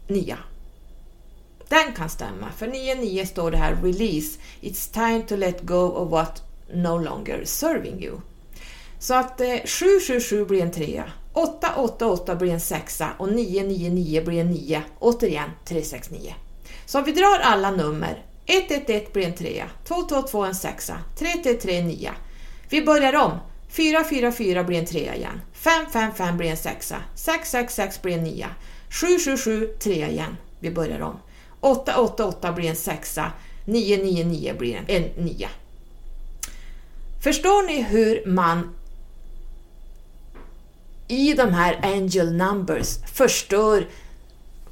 [0.06, 0.38] nia.
[1.68, 4.38] Den kan stämma, för 99 står det här Release.
[4.60, 8.20] It's time to let go of what no longer serving you.
[8.98, 14.50] Så att eh, 777 blir en trea, 888 blir en sexa och 999 blir en
[14.50, 14.82] nia.
[14.98, 16.34] Återigen 369.
[16.90, 21.88] Så om vi drar alla nummer, 111 blir en 3, 222 en 6, 333 en
[21.88, 22.10] 9.
[22.68, 28.24] Vi börjar om, 444 blir en 3 igen, 555 blir en 6, 666 blir en
[28.24, 28.46] 9,
[28.88, 31.18] 777 3 igen, vi börjar om.
[31.60, 33.18] 888 blir en 6,
[33.64, 35.48] 999 blir en, en 9.
[37.22, 38.74] Förstår ni hur man
[41.08, 43.86] i de här angel numbers förstör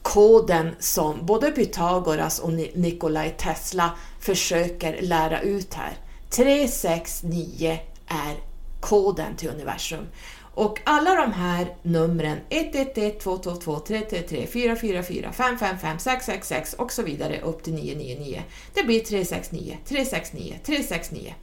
[0.08, 3.90] koden som både Pythagoras och Nikolaj Tesla
[4.20, 5.96] försöker lära ut här.
[6.30, 8.36] 369 är
[8.80, 10.06] koden till universum.
[10.54, 17.62] Och alla de här numren 111, 222, 333, 444, 555, 666 och så vidare upp
[17.62, 18.42] till 999.
[18.74, 21.34] Det blir 369, 369, 369.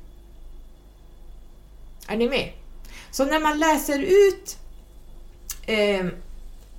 [2.08, 2.50] Är ni med?
[3.12, 4.58] Så när man läser ut
[5.66, 6.06] eh,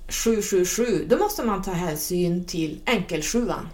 [0.09, 3.69] 777, då måste man ta hänsyn till enkelsjuan.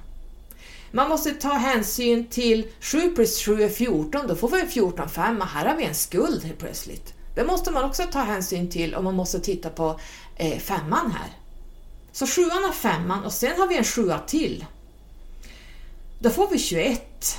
[0.91, 5.41] Man måste ta hänsyn till 7 plus 7 är 14, då får vi 14 5
[5.41, 7.13] och här har vi en skuld helt plötsligt.
[7.35, 9.99] Det måste man också ta hänsyn till om man måste titta på
[10.35, 11.29] eh, femman här.
[12.11, 14.65] Så sjuan har femman och sen har vi en sjua till.
[16.19, 17.37] Då får vi 21.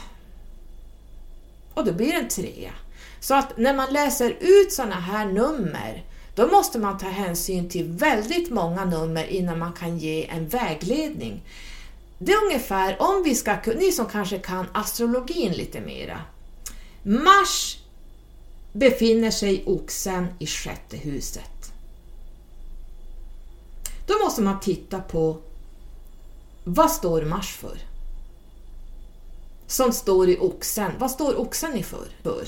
[1.74, 2.72] Och då blir det en trea.
[3.20, 6.04] Så att när man läser ut sådana här nummer
[6.34, 11.42] då måste man ta hänsyn till väldigt många nummer innan man kan ge en vägledning.
[12.18, 16.20] Det är ungefär, om vi ska, ni som kanske kan astrologin lite mera.
[17.02, 17.78] Mars
[18.72, 21.72] befinner sig oxen i sjätte huset.
[24.06, 25.36] Då måste man titta på
[26.64, 27.78] vad står Mars för?
[29.66, 30.92] Som står i oxen.
[30.98, 32.08] Vad står oxen i för?
[32.22, 32.46] för?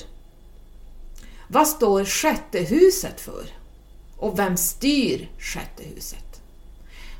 [1.47, 3.56] Vad står sjätte huset för?
[4.17, 6.41] Och vem styr sjätte huset?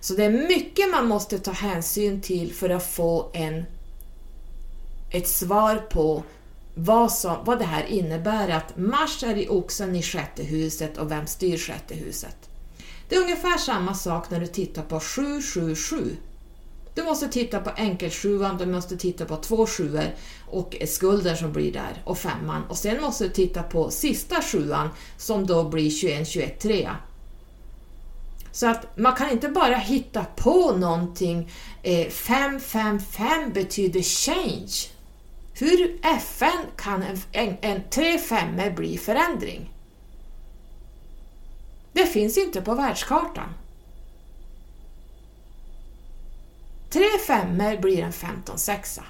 [0.02, 3.66] Så det är mycket man måste ta hänsyn till för att få en,
[5.10, 6.24] ett svar på
[6.76, 11.12] vad, som, vad det här innebär att Mars är i oxen i sjätte huset och
[11.12, 12.50] vem styr sjätte huset?
[13.10, 16.16] Det är ungefär samma sak när du tittar på 777.
[16.98, 20.16] Du måste titta på enkelsjuan, du måste titta på två sjuor
[20.48, 24.90] och skulden som blir där och femman och sen måste du titta på sista sjuan
[25.18, 26.90] som då blir 21, 21, 3.
[28.52, 31.52] Så att man kan inte bara hitta på någonting.
[32.10, 34.74] 555 eh, betyder change.
[35.54, 39.74] Hur FN kan en, en, en tre femmor bli förändring?
[41.94, 43.50] Det finns inte på världskartan.
[46.90, 49.04] Tre femmor blir en 15 sexa.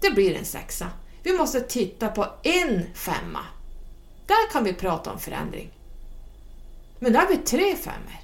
[0.00, 0.90] Det blir en sexa.
[1.22, 3.44] Vi måste titta på en femma.
[4.26, 5.70] Där kan vi prata om förändring.
[6.98, 8.20] Men där har vi tre femmor.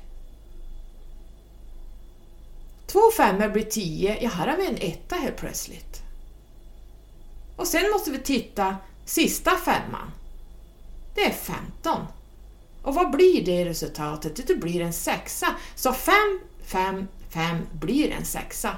[2.86, 6.02] Två femmor blir tio, ja här har vi en etta helt plötsligt.
[7.56, 10.10] Och sen måste vi titta sista femman.
[11.14, 12.06] Det är 15.
[12.82, 14.46] Och vad blir det resultatet?
[14.46, 15.46] Det blir en sexa.
[15.74, 16.14] Så 5,
[16.62, 18.76] 5, 5 blir en sexa.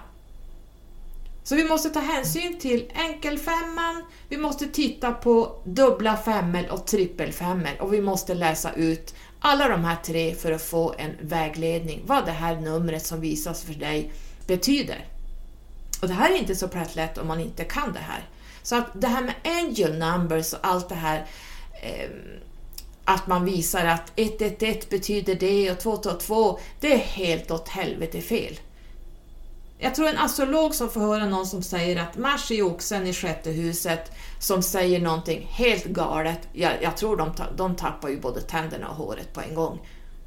[1.42, 7.72] Så vi måste ta hänsyn till enkelfemman, vi måste titta på dubbla femmor och trippelfemmor
[7.80, 12.26] och vi måste läsa ut alla de här tre för att få en vägledning, vad
[12.26, 14.12] det här numret som visas för dig
[14.46, 15.04] betyder.
[16.02, 18.28] Och det här är inte så lätt om man inte kan det här.
[18.62, 21.26] Så att det här med angel numbers och allt det här
[21.82, 22.10] eh,
[23.10, 28.58] att man visar att 111 betyder det och 222, det är helt åt helvete fel.
[29.78, 33.12] Jag tror en astrolog som får höra någon som säger att Mars är oxen i
[33.12, 38.40] sjätte huset som säger någonting helt galet, jag, jag tror de, de tappar ju både
[38.40, 39.78] tänderna och håret på en gång.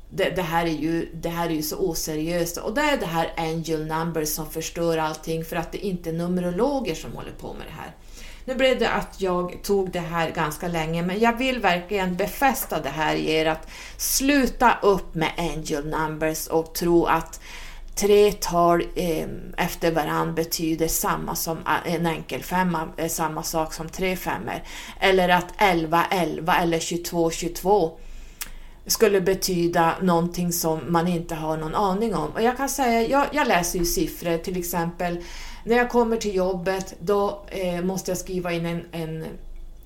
[0.09, 3.05] Det, det, här är ju, det här är ju så oseriöst och det är det
[3.05, 7.53] här angel numbers som förstör allting för att det inte är numerologer som håller på
[7.53, 7.95] med det här.
[8.45, 12.79] Nu blev det att jag tog det här ganska länge, men jag vill verkligen befästa
[12.79, 17.39] det här i er att sluta upp med angel numbers och tro att
[17.95, 19.27] tre tal eh,
[19.57, 24.61] efter varandra betyder samma som en enkelfemma, är eh, samma sak som tre femmor.
[24.99, 27.97] Eller att 11, 11 eller 22, 22
[28.85, 32.31] skulle betyda någonting som man inte har någon aning om.
[32.31, 35.17] Och jag kan säga, jag, jag läser ju siffror, till exempel
[35.63, 39.23] när jag kommer till jobbet då eh, måste jag skriva in en, en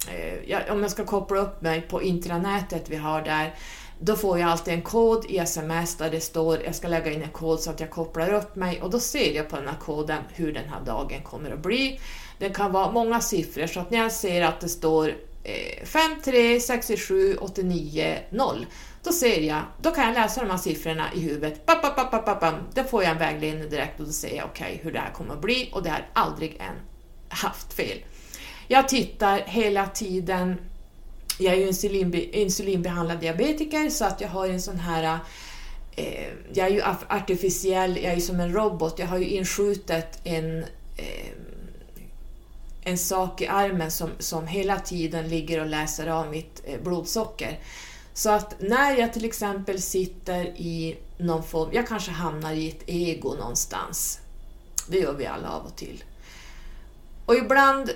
[0.07, 3.53] eh, jag, om jag ska koppla upp mig på intranätet vi har där,
[3.99, 7.21] då får jag alltid en kod i sms där det står jag ska lägga in
[7.21, 9.77] en kod så att jag kopplar upp mig och då ser jag på den här
[9.79, 11.99] koden hur den här dagen kommer att bli.
[12.39, 15.13] Det kan vara många siffror så att när jag ser att det står
[15.83, 18.65] 53 67 89 0
[19.07, 21.65] då ser jag, då kan jag läsa de här siffrorna i huvudet.
[21.65, 22.55] Bap, bap, bap, bap, bap.
[22.73, 25.13] Då får jag en vägledning direkt och då ser jag okej okay, hur det här
[25.13, 26.75] kommer att bli och det har aldrig än
[27.29, 27.97] haft fel.
[28.67, 30.55] Jag tittar hela tiden.
[31.39, 35.19] Jag är ju insulinbe insulinbehandlad diabetiker så att jag har en sån här
[35.95, 38.99] eh, jag är ju artificiell, jag är ju som en robot.
[38.99, 40.63] Jag har ju inskjutet en
[40.97, 41.31] eh,
[42.87, 47.59] en sak i armen som, som hela tiden ligger och läser av mitt eh, blodsocker.
[48.13, 52.83] Så att när jag till exempel sitter i någon form, jag kanske hamnar i ett
[52.85, 54.19] ego någonstans.
[54.87, 56.03] Det gör vi alla av och till.
[57.25, 57.89] Och ibland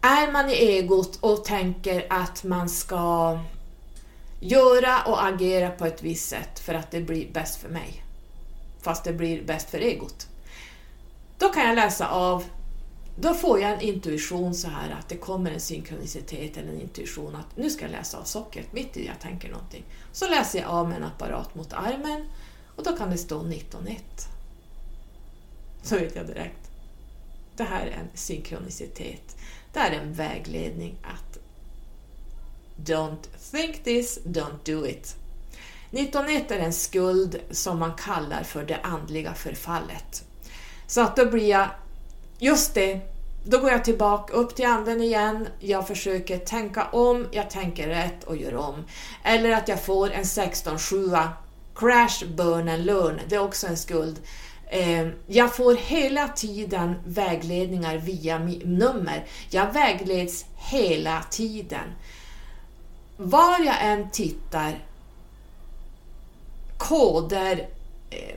[0.00, 3.38] är man i egot och tänker att man ska
[4.40, 8.04] göra och agera på ett visst sätt för att det blir bäst för mig.
[8.82, 10.29] Fast det blir bäst för egot.
[11.40, 12.44] Då kan jag läsa av
[13.16, 17.36] då får jag en intuition så här att det kommer en synkronicitet eller en intuition
[17.36, 19.84] att nu ska jag läsa av sockret mitt i jag tänker någonting.
[20.12, 22.26] Så läser jag av med en apparat mot armen
[22.76, 23.96] och då kan det stå 19.1.
[25.82, 26.70] Så vet jag direkt.
[27.56, 29.36] Det här är en synkronicitet.
[29.72, 31.38] Det är en vägledning att
[32.76, 35.16] Don't think this, don't do it.
[35.90, 40.24] 19.1 är en skuld som man kallar för det andliga förfallet.
[40.90, 41.68] Så att då blir jag
[42.38, 43.00] Just det,
[43.44, 48.24] då går jag tillbaka upp till anden igen, jag försöker tänka om, jag tänker rätt
[48.24, 48.84] och gör om.
[49.24, 51.28] Eller att jag får en 16-7
[51.74, 54.20] crash, burn and learn, det är också en skuld.
[54.66, 59.26] Eh, jag får hela tiden vägledningar via nummer.
[59.50, 61.94] Jag vägleds hela tiden.
[63.16, 64.78] Var jag än tittar,
[66.78, 67.68] koder,
[68.10, 68.36] eh,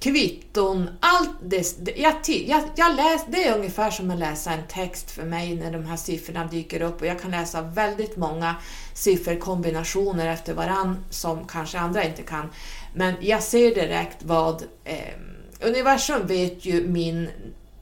[0.00, 1.74] kvitton, allt det.
[1.96, 5.72] Jag, jag, jag läs, det är ungefär som att läsa en text för mig när
[5.72, 8.56] de här siffrorna dyker upp och jag kan läsa väldigt många
[8.94, 12.50] sifferkombinationer efter varann som kanske andra inte kan.
[12.94, 15.14] Men jag ser direkt vad eh,
[15.60, 17.28] universum vet ju min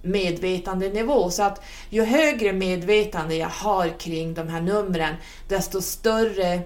[0.02, 5.14] medvetandenivå så att ju högre medvetande jag har kring de här numren
[5.48, 6.60] desto större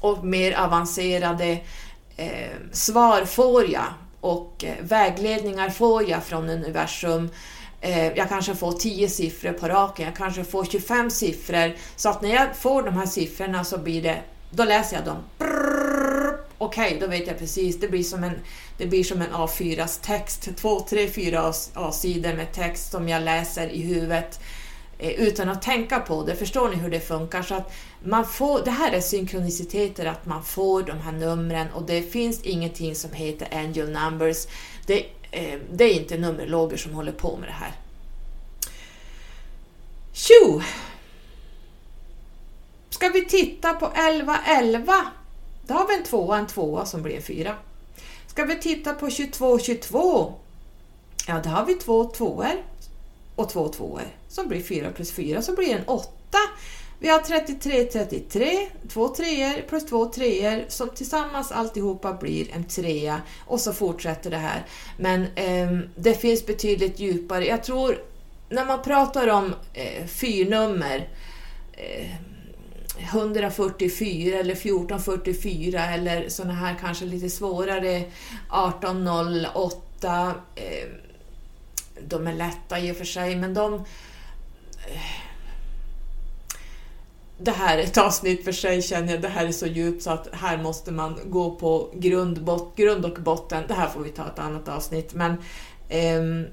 [0.00, 1.58] och mer avancerade
[2.16, 7.30] eh, svar får jag och eh, vägledningar får jag från universum.
[7.80, 11.76] Eh, jag kanske får 10 siffror på raken, jag kanske får 25 siffror.
[11.96, 15.22] Så att när jag får de här siffrorna så blir det, då läser jag dem.
[16.58, 17.80] Okej, okay, då vet jag precis.
[17.80, 18.34] Det blir som en,
[18.78, 20.48] det blir som en A4s text.
[20.56, 24.40] Två, tre, fyra A-sidor med text som jag läser i huvudet
[24.98, 26.36] eh, utan att tänka på det.
[26.36, 27.42] Förstår ni hur det funkar?
[27.42, 27.72] Så att
[28.04, 32.42] man får, det här är synkroniciteter, att man får de här numren och det finns
[32.42, 34.46] ingenting som heter angel numbers.
[34.86, 37.72] Det, eh, det är inte nummerologer som håller på med det här.
[40.12, 40.62] Tjo!
[42.90, 44.94] Ska vi titta på 1111?
[45.66, 47.54] Då har vi en tvåa, en tvåa som blir en fyra.
[48.26, 50.34] Ska vi titta på 2222?
[51.26, 52.64] Ja, då har vi två tvåor
[53.34, 56.38] och två tvåor som blir fyra plus fyra som blir en åtta.
[57.00, 63.22] Vi har 33, 33, två treor plus två treor som tillsammans alltihopa blir en trea
[63.46, 64.66] och så fortsätter det här.
[64.96, 67.46] Men eh, det finns betydligt djupare.
[67.46, 68.02] Jag tror
[68.48, 71.08] när man pratar om eh, fyrnummer
[71.72, 72.10] eh,
[73.12, 80.34] 144 eller 1444 eller såna här kanske lite svårare 1808.
[80.54, 80.88] Eh,
[82.06, 83.80] de är lätta i och för sig men de eh,
[87.40, 90.10] det här är ett avsnitt för sig känner jag, det här är så djupt så
[90.10, 93.64] att här måste man gå på grund, bot, grund och botten.
[93.68, 95.30] Det här får vi ta ett annat avsnitt men
[95.88, 96.50] eh,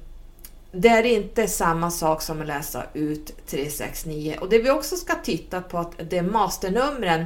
[0.72, 5.16] det är inte samma sak som att läsa ut 369 och det vi också ska
[5.16, 7.26] titta på att det är masternumren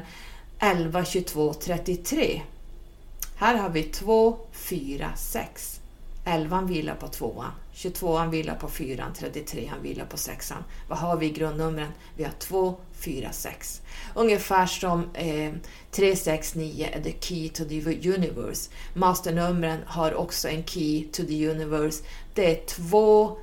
[0.60, 2.42] 11, 22, 33.
[3.36, 5.80] Här har vi 2, 4, 6.
[6.26, 7.44] 11 vilar på 2
[7.80, 10.54] 22 vilar på 4 33 vilar på 6
[10.88, 11.92] Vad har vi i grundnumren?
[12.16, 13.82] Vi har 2, 4, 6.
[14.16, 15.54] Ungefär som eh,
[15.92, 18.72] 369 är eh, the key to the universe.
[18.94, 22.04] Masternumren har också en key to the universe.
[22.34, 23.38] Det är 2,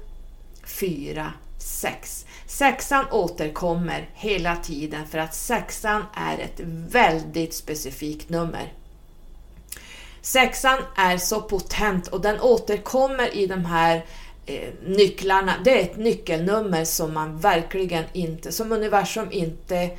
[0.65, 2.27] 4, 6.
[2.47, 6.61] Sexan återkommer hela tiden för att sexan är ett
[6.91, 8.73] väldigt specifikt nummer.
[10.27, 14.05] Sexan är så potent och den återkommer i de här
[14.47, 15.55] eh, nycklarna.
[15.65, 19.91] Det är ett nyckelnummer som man verkligen inte, som universum inte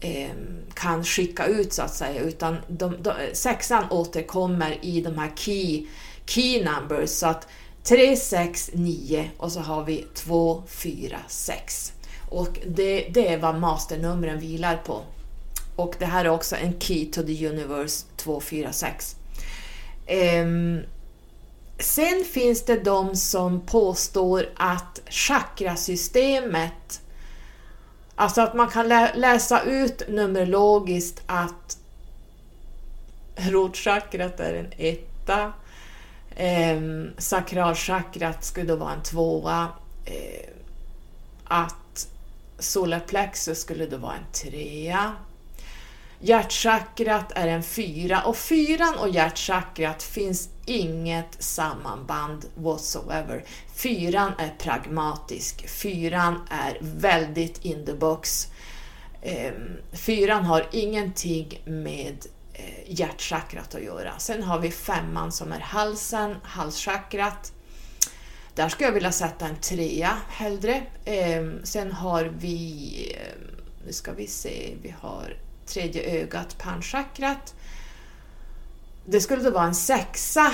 [0.00, 0.30] eh,
[0.74, 5.86] kan skicka ut så att säga, utan de, de, sexan återkommer i de här key,
[6.26, 7.10] key numbers.
[7.10, 7.48] Så att
[7.84, 11.92] 3, 6, 9 och så har vi 2, 4, 6.
[12.28, 15.02] Och det, det är vad masternumren vilar på.
[15.76, 19.16] Och det här är också en Key to the Universe 246.
[20.42, 20.82] Um,
[21.78, 27.00] sen finns det de som påstår att chakrasystemet,
[28.14, 31.78] alltså att man kan lä läsa ut numerologiskt att
[33.36, 35.52] rotchakrat är en etta,
[36.36, 36.80] Eh,
[37.18, 39.68] sakralchakrat skulle då vara en tvåa.
[40.04, 40.48] Eh,
[41.44, 42.08] att
[42.58, 45.12] solarplexus skulle då vara en trea.
[46.20, 53.44] Hjärtchakrat är en fyra och fyran och hjärtchakrat finns inget sammanband whatsoever.
[53.74, 58.48] Fyran är pragmatisk, fyran är väldigt in the box.
[59.22, 64.18] Ehm, fyran har ingenting med eh, hjärtchakrat att göra.
[64.18, 67.52] Sen har vi femman som är halsen, halschakrat.
[68.54, 70.82] Där skulle jag vilja sätta en trea hellre.
[71.04, 75.36] Ehm, sen har vi, ehm, nu ska vi se, vi har
[75.66, 77.54] tredje ögat, panchakrat.
[79.04, 80.52] Det skulle då vara en sexa.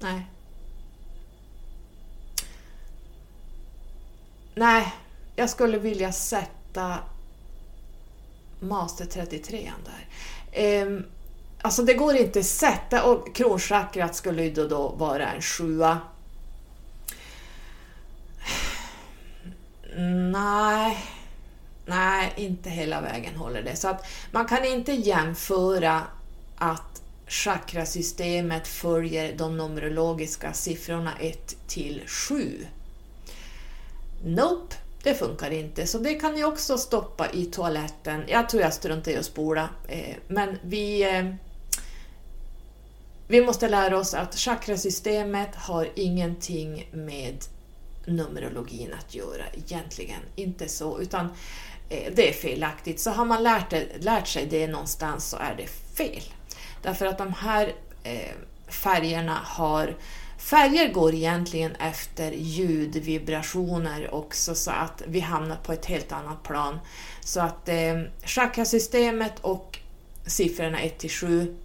[0.00, 0.26] Nej.
[4.54, 4.94] Nej,
[5.36, 6.98] jag skulle vilja sätta
[8.60, 10.08] Master 33 där.
[10.52, 11.04] Ehm,
[11.62, 15.98] alltså det går inte att sätta och kronchakrat skulle ju då, då vara en sjua.
[20.32, 20.98] Nej
[21.92, 23.76] nej, inte hela vägen håller det.
[23.76, 26.02] Så att man kan inte jämföra
[26.56, 32.66] att chakrasystemet följer de numerologiska siffrorna 1 till 7.
[34.24, 35.86] Nope, det funkar inte.
[35.86, 38.24] Så det kan ni också stoppa i toaletten.
[38.28, 39.68] Jag tror jag struntar i att spola.
[39.88, 41.34] Eh, men vi, eh,
[43.28, 47.44] vi måste lära oss att chakrasystemet har ingenting med
[48.06, 50.20] numerologin att göra egentligen.
[50.36, 51.28] Inte så, utan
[51.92, 53.00] Eh, det är felaktigt.
[53.00, 55.66] Så har man lärt, lärt sig det någonstans så är det
[55.96, 56.22] fel.
[56.82, 58.34] Därför att de här eh,
[58.68, 59.96] färgerna har
[60.38, 66.78] Färger går egentligen efter ljudvibrationer också så att vi hamnar på ett helt annat plan.
[67.20, 69.78] Så att eh, chakrasystemet och
[70.26, 71.56] siffrorna 1 till 7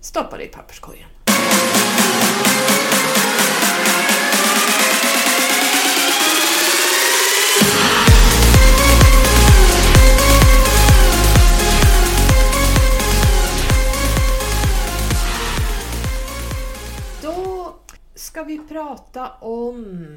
[0.00, 1.08] stoppar i papperskorgen.
[18.30, 20.16] Ska vi prata om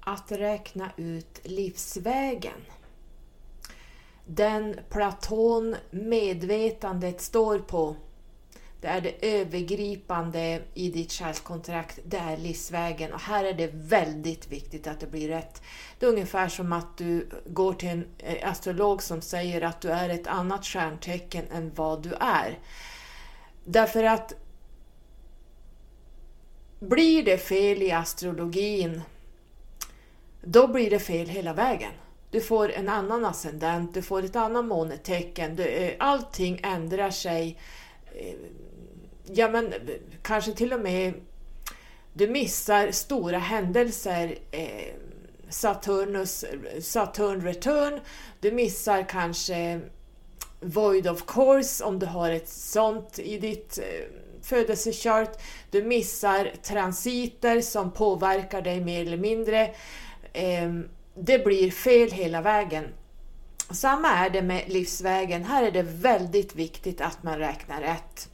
[0.00, 2.60] att räkna ut livsvägen.
[4.26, 7.96] Den platon medvetandet står på.
[8.80, 13.12] Det är det övergripande i ditt själskontrakt, det är livsvägen.
[13.12, 15.62] Och här är det väldigt viktigt att det blir rätt.
[15.98, 19.90] Det är ungefär som att du går till en eh, astrolog som säger att du
[19.90, 22.58] är ett annat stjärntecken än vad du är.
[23.64, 24.34] Därför att
[26.80, 29.02] blir det fel i astrologin,
[30.42, 31.92] då blir det fel hela vägen.
[32.30, 37.58] Du får en annan ascendent, du får ett annat månetecken, du, eh, allting ändrar sig.
[38.14, 38.34] Eh,
[39.24, 39.74] ja men
[40.22, 41.14] kanske till och med
[42.12, 44.38] du missar stora händelser.
[44.50, 44.94] Eh,
[45.48, 46.44] Saturnus,
[46.80, 48.00] Saturn return,
[48.40, 49.80] du missar kanske
[50.60, 53.78] Void of course om du har ett sånt i ditt
[54.50, 55.40] födelsekört, födelsechart.
[55.70, 59.70] Du missar transiter som påverkar dig mer eller mindre.
[60.32, 62.84] Ehm, det blir fel hela vägen.
[63.70, 65.44] Samma är det med livsvägen.
[65.44, 68.28] Här är det väldigt viktigt att man räknar rätt.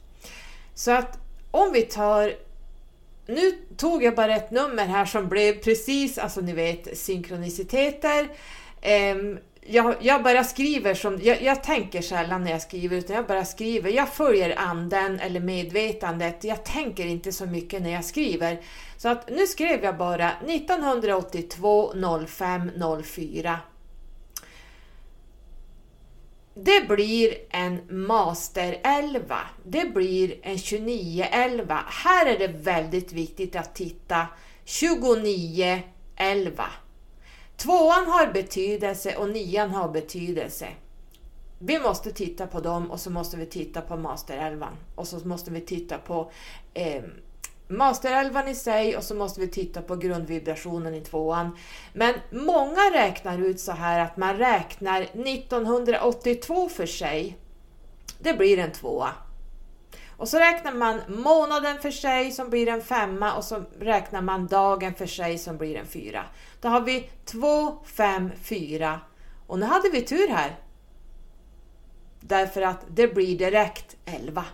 [0.73, 1.17] Så att
[1.51, 2.33] om vi tar
[3.27, 8.27] nu tog jag bara ett nummer här som blev precis, alltså ni vet synkroniciteter.
[8.81, 9.39] Ehm,
[9.69, 13.45] jag, jag, bara skriver som, jag, jag, tänker sällan när jag skriver utan jag bara
[13.45, 13.91] skriver.
[13.91, 16.43] Jag följer anden eller medvetandet.
[16.43, 18.61] Jag tänker inte så mycket när jag skriver.
[18.97, 21.93] Så att nu skrev jag bara 1982
[22.27, 22.71] 05
[23.03, 23.59] 04.
[26.53, 29.37] Det blir en Master 11.
[29.65, 31.79] Det blir en 29 11.
[31.87, 34.27] Här är det väldigt viktigt att titta
[34.65, 35.81] 29
[36.15, 36.63] 11.
[37.57, 40.67] Tvåan har betydelse och nian har betydelse.
[41.59, 44.73] Vi måste titta på dem och så måste vi titta på masterälvan.
[44.95, 46.31] och så måste vi titta på
[46.73, 47.03] eh,
[47.67, 51.57] masterälvan i sig och så måste vi titta på grundvibrationen i tvåan.
[51.93, 57.37] Men många räknar ut så här att man räknar 1982 för sig.
[58.19, 59.09] Det blir en tvåa.
[60.17, 64.47] Och så räknar man månaden för sig som blir en femma och så räknar man
[64.47, 66.23] dagen för sig som blir en fyra.
[66.61, 68.99] Då har vi 2, 5, 4
[69.47, 70.59] och nu hade vi tur här.
[72.19, 74.45] Därför att det blir direkt 11.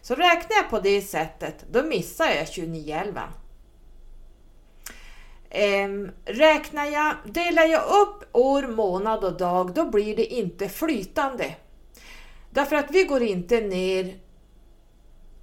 [0.00, 3.22] Så räknar jag på det sättet, då missar jag 29 11.
[5.50, 11.54] Ehm, räknar jag, delar jag upp år, månad och dag, då blir det inte flytande.
[12.50, 14.14] Därför att vi går inte ner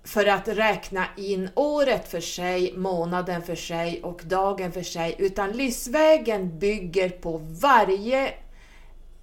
[0.04, 5.51] för att räkna in året för sig, månaden för sig och dagen för sig, utan
[5.51, 8.34] livsvägen bygger på varje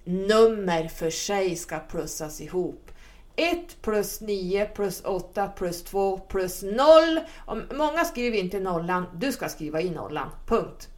[0.03, 2.91] nummer för sig ska plussas ihop.
[3.35, 6.75] 1 plus 9 plus 8 plus 2 plus 0.
[7.45, 10.29] Om, många skriver inte nollan, du ska skriva i nollan.
[10.47, 10.89] Punkt.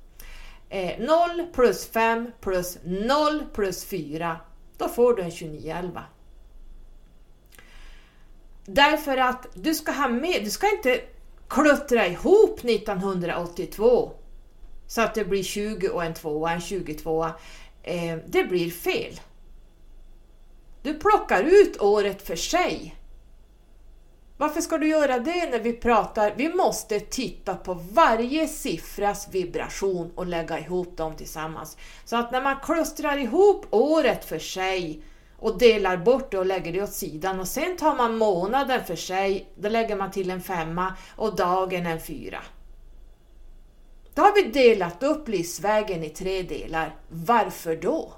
[0.70, 4.38] Eh, 0 plus 5 plus 0 plus 4.
[4.78, 6.04] Då får du en 2911.
[8.66, 11.02] Därför att du ska ha med, du ska inte
[11.48, 14.12] kluttra ihop 1982
[14.88, 17.26] så att det blir 20 och en tvåa, en 22.
[17.84, 19.20] Eh, det blir fel.
[20.82, 22.96] Du plockar ut året för sig.
[24.38, 26.34] Varför ska du göra det när vi pratar?
[26.38, 31.78] Vi måste titta på varje siffras vibration och lägga ihop dem tillsammans.
[32.06, 35.04] Så att när man klustrar ihop året för sig
[35.44, 38.96] och delar bort det och lägger det åt sidan och sen tar man månaden för
[38.96, 42.40] sig, då lägger man till en femma och dagen en fyra.
[44.14, 46.96] Då har vi delat upp livsvägen i tre delar.
[47.10, 48.14] Varför då?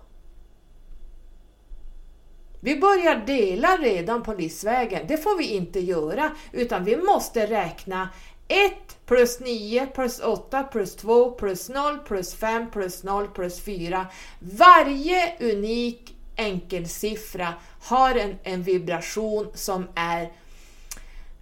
[2.60, 5.06] Vi börjar dela redan på livsvägen.
[5.08, 8.10] Det får vi inte göra, utan vi måste räkna
[8.48, 8.72] 1
[9.06, 14.08] plus 9 plus 8 plus 2 plus 0 plus 5 plus 0 plus 4.
[14.40, 20.32] Varje unik enkelsiffra har en, en vibration som är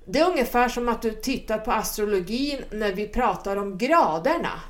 [0.06, 4.62] det är ungefär som att du tittar på astrologin när vi pratar om graderna.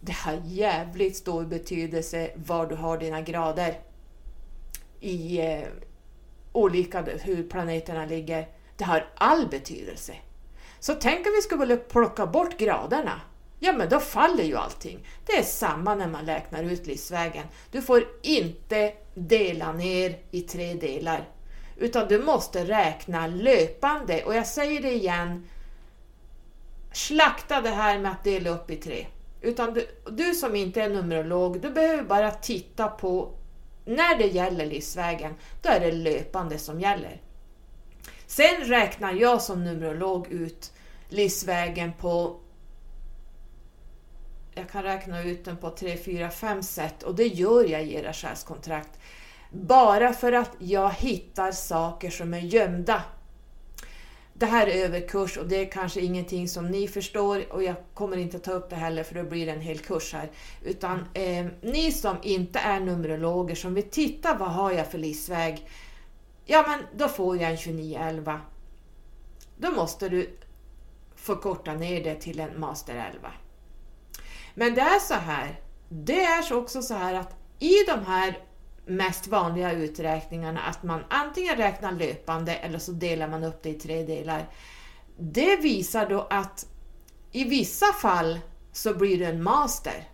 [0.00, 3.80] Det har jävligt stor betydelse var du har dina grader
[5.00, 5.62] i eh,
[6.52, 8.48] olika, hur planeterna ligger.
[8.76, 10.14] Det har all betydelse.
[10.80, 13.20] Så tänk om vi skulle plocka bort graderna.
[13.58, 15.06] Ja, men då faller ju allting.
[15.26, 17.46] Det är samma när man räknar ut livsvägen.
[17.70, 21.28] Du får inte dela ner i tre delar,
[21.76, 24.24] utan du måste räkna löpande.
[24.24, 25.48] Och jag säger det igen,
[26.92, 29.06] slakta det här med att dela upp i tre.
[29.40, 33.32] Utan du, du som inte är numerolog, du behöver bara titta på
[33.84, 37.20] när det gäller livsvägen, då är det löpande som gäller.
[38.26, 40.72] Sen räknar jag som numerolog ut
[41.08, 42.40] livsvägen på
[44.60, 47.94] jag kan räkna ut den på 3, 4, 5 sätt och det gör jag i
[47.94, 48.98] era själskontrakt.
[49.50, 53.02] Bara för att jag hittar saker som är gömda.
[54.34, 58.16] Det här är överkurs och det är kanske ingenting som ni förstår och jag kommer
[58.16, 60.30] inte ta upp det heller för då blir det en hel kurs här.
[60.64, 65.68] Utan eh, ni som inte är numerologer som vill titta vad har jag för livsväg?
[66.44, 68.40] Ja men då får jag en 2911.
[69.56, 70.38] Då måste du
[71.14, 73.32] förkorta ner det till en master 11.
[74.54, 78.38] Men det är så här, det är också så här att i de här
[78.86, 83.74] mest vanliga uträkningarna att man antingen räknar löpande eller så delar man upp det i
[83.74, 84.48] tre delar.
[85.18, 86.66] Det visar då att
[87.32, 88.40] i vissa fall
[88.72, 90.08] så blir det en master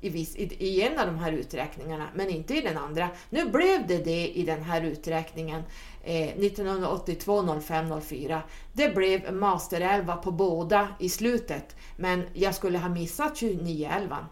[0.00, 3.08] i, viss, i, i, en av de här uträkningarna, men inte i den andra.
[3.30, 5.62] Nu blev det det i den här uträkningen
[6.02, 8.42] eh, 1982 05 04.
[8.72, 14.26] Det blev master 11 på båda i slutet, men jag skulle ha missat 29 11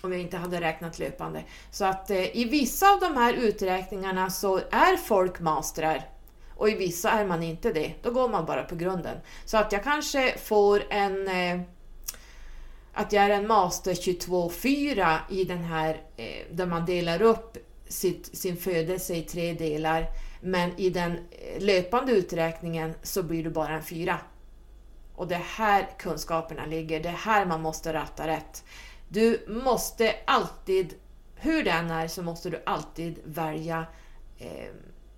[0.00, 1.44] om jag inte hade räknat löpande.
[1.70, 6.08] Så att eh, i vissa av de här uträkningarna så är folk mastrar
[6.56, 7.92] och i vissa är man inte det.
[8.02, 9.18] Då går man bara på grunden.
[9.44, 11.60] Så att jag kanske får en eh,
[12.92, 17.56] att jag är en master 22-4 i den här eh, där man delar upp
[17.88, 20.06] sitt, sin födelse i tre delar.
[20.46, 21.18] Men i den
[21.58, 24.18] löpande uträkningen så blir du bara en fyra.
[25.14, 28.64] Och det är här kunskaperna ligger, det är här man måste ratta rätt.
[29.08, 30.94] Du måste alltid,
[31.36, 33.86] hur det än är, så måste du alltid välja
[34.38, 34.68] eh,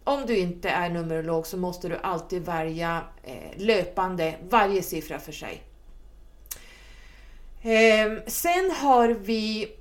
[0.05, 5.33] om du inte är numerolog så måste du alltid välja eh, löpande, varje siffra för
[5.33, 5.63] sig.
[7.63, 9.73] Eh, sen har vi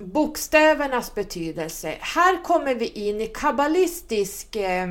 [0.00, 1.94] bokstävernas betydelse.
[2.00, 4.86] Här kommer vi in i kabbalistisk eh,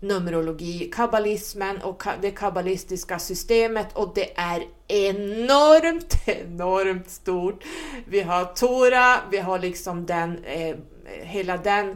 [0.00, 7.64] numerologi, kabbalismen och det kabbalistiska systemet och det är enormt, enormt stort.
[8.06, 10.76] Vi har Tora, vi har liksom den, eh,
[11.22, 11.90] hela den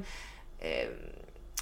[0.59, 0.89] eh,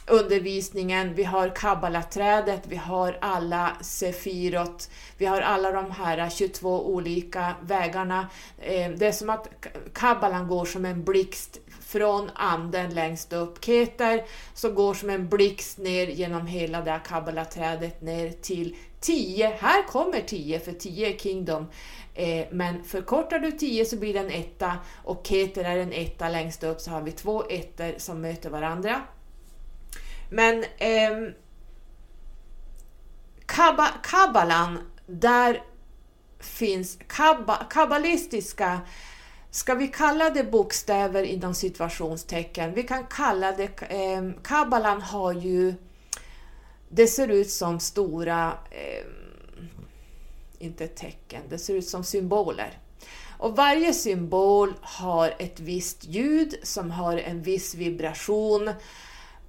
[0.06, 7.54] undervisningen, vi har kabbalaträdet, vi har alla sefirot, vi har alla de här 22 olika
[7.62, 8.28] vägarna.
[8.58, 9.48] Eh, det är som att
[9.94, 13.64] kabbalan går som en blixt från anden längst upp.
[13.64, 14.24] Keter
[14.54, 19.46] så går som en blixt ner genom hela det här kabbalaträdet ner till 10.
[19.60, 21.66] Här kommer 10 för 10 är kingdom.
[22.14, 24.72] Eh, men förkortar du 10 så blir det en etta
[25.04, 29.02] och Keter är en etta längst upp så har vi två ettor som möter varandra.
[30.32, 31.34] Men eh,
[34.02, 35.62] kabbalan, där
[36.40, 38.80] finns kabba, kabbalistiska
[39.54, 42.74] Ska vi kalla det bokstäver inom situationstecken?
[42.74, 43.82] Vi kan kalla det...
[43.82, 45.74] Eh, kabbalan har ju...
[46.88, 48.52] Det ser ut som stora...
[48.70, 49.04] Eh,
[50.58, 52.78] inte tecken, det ser ut som symboler.
[53.38, 58.70] Och varje symbol har ett visst ljud som har en viss vibration.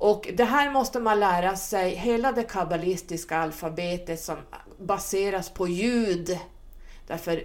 [0.04, 4.38] Och det här måste man lära sig, hela det kabbalistiska alfabetet som
[4.78, 6.39] baseras på ljud.
[7.08, 7.43] Därför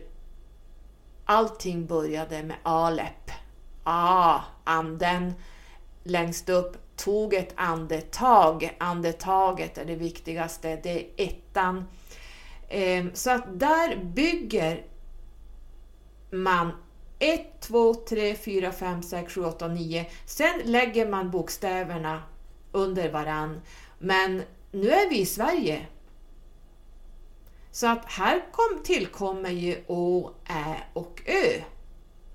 [1.24, 3.30] allting började med Alep.
[3.84, 5.34] A, anden.
[6.02, 8.76] Längst upp, tog ett andetag.
[8.80, 11.84] Andetaget är det viktigaste, det är ettan.
[12.68, 14.86] Ehm, så att där bygger
[16.30, 16.72] man
[17.18, 20.06] 1, 2, 3, 4, 5, 6, 7, 8, 9.
[20.26, 22.22] Sen lägger man bokstäverna
[22.72, 23.60] under varann.
[23.98, 25.86] Men nu är vi i Sverige.
[27.70, 31.62] Så att här kom, tillkommer ju Å, Ä och Ö.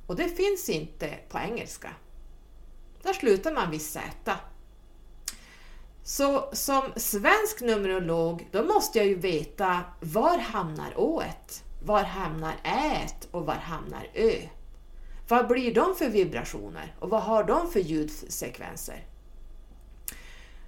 [0.08, 1.90] Och det finns inte på engelska.
[3.02, 4.02] Där slutar man vid Z.
[6.04, 11.64] Så som svensk numerolog, då måste jag ju veta var hamnar ået?
[11.86, 14.34] Var hamnar ät och var hamnar ö?
[15.28, 19.06] Vad blir de för vibrationer och vad har de för ljudsekvenser?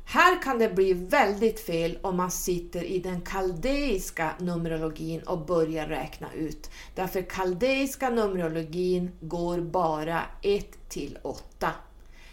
[0.07, 5.87] Här kan det bli väldigt fel om man sitter i den kaldeiska numerologin och börjar
[5.87, 6.69] räkna ut.
[6.95, 11.71] Därför kaldeiska numerologin går bara 1 till 8.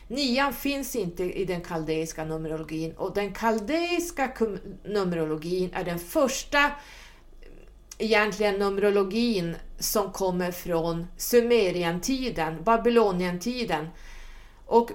[0.09, 4.33] Nian finns inte i den kaldeiska numerologin och den kaldeiska
[4.85, 6.71] numerologin är den första
[7.99, 13.89] egentligen numerologin som kommer från Sumerientiden, Babylonientiden.
[14.67, 14.91] Och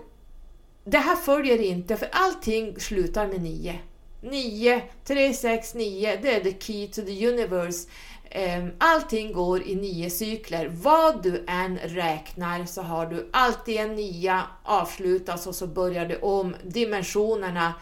[0.90, 3.80] det här följer inte, för allting slutar med 9.
[4.22, 7.90] 9, 3, 6, 9, det är the key to the universe.
[8.30, 10.68] Ehm, allting går i nio cykler.
[10.68, 16.18] Vad du än räknar så har du alltid en nia, avslutas och så börjar det
[16.18, 16.56] om.
[16.64, 17.74] Dimensionerna,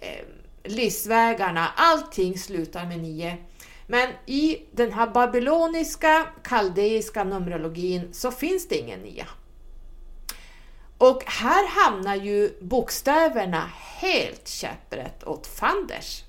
[0.00, 0.26] ehm,
[0.64, 3.36] livsvägarna, allting slutar med nio.
[3.86, 9.26] Men i den här babyloniska, kaldeiska numerologin så finns det ingen nia.
[10.98, 16.22] Och här hamnar ju bokstäverna helt käpprätt åt fanders.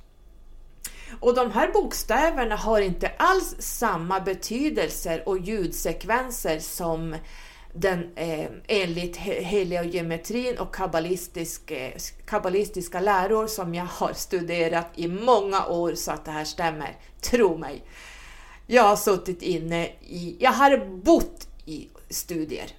[1.20, 7.16] Och de här bokstäverna har inte alls samma betydelser och ljudsekvenser som
[7.74, 11.92] den eh, enligt heliogeometrin och kabbalistisk, eh,
[12.26, 16.98] kabbalistiska läror som jag har studerat i många år så att det här stämmer.
[17.22, 17.84] Tro mig.
[18.68, 22.79] Jag har suttit inne i, jag har bott i studier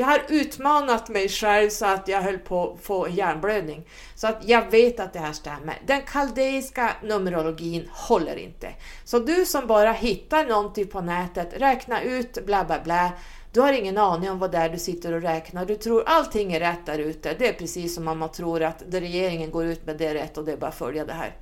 [0.00, 3.86] jag har utmanat mig själv så att jag höll på att få hjärnblödning.
[4.14, 5.78] Så att jag vet att det här stämmer.
[5.86, 8.74] Den kaldeiska numerologin håller inte.
[9.04, 13.12] Så du som bara hittar någonting på nätet, räkna ut bla bla bla.
[13.52, 15.66] Du har ingen aning om vad det är du sitter och räknar.
[15.66, 17.34] Du tror allting är rätt där ute.
[17.38, 20.14] Det är precis som om man tror att det regeringen går ut med det är
[20.14, 21.36] rätt och det är bara att följa det här.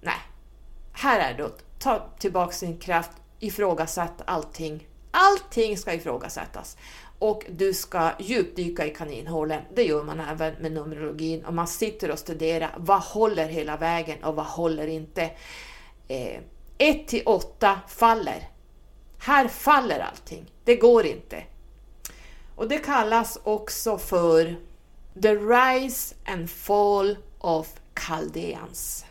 [0.00, 0.20] Nej,
[0.92, 4.86] här är det att ta tillbaka sin kraft, ifrågasätt allting.
[5.10, 6.76] Allting ska ifrågasättas
[7.20, 9.62] och du ska djupdyka i kaninhålen.
[9.74, 14.24] Det gör man även med Numerologin och man sitter och studerar vad håller hela vägen
[14.24, 15.30] och vad håller inte.
[16.08, 16.42] 1
[16.78, 18.48] eh, till 8 faller.
[19.18, 20.52] Här faller allting.
[20.64, 21.44] Det går inte.
[22.54, 24.56] Och det kallas också för
[25.22, 29.04] The Rise and Fall of Chaldeans.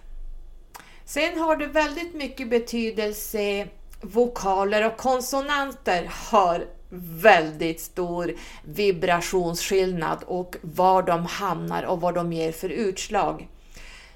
[1.06, 3.68] Sen har det väldigt mycket betydelse
[4.02, 8.34] vokaler och konsonanter har väldigt stor
[8.64, 13.48] vibrationsskillnad och var de hamnar och vad de ger för utslag.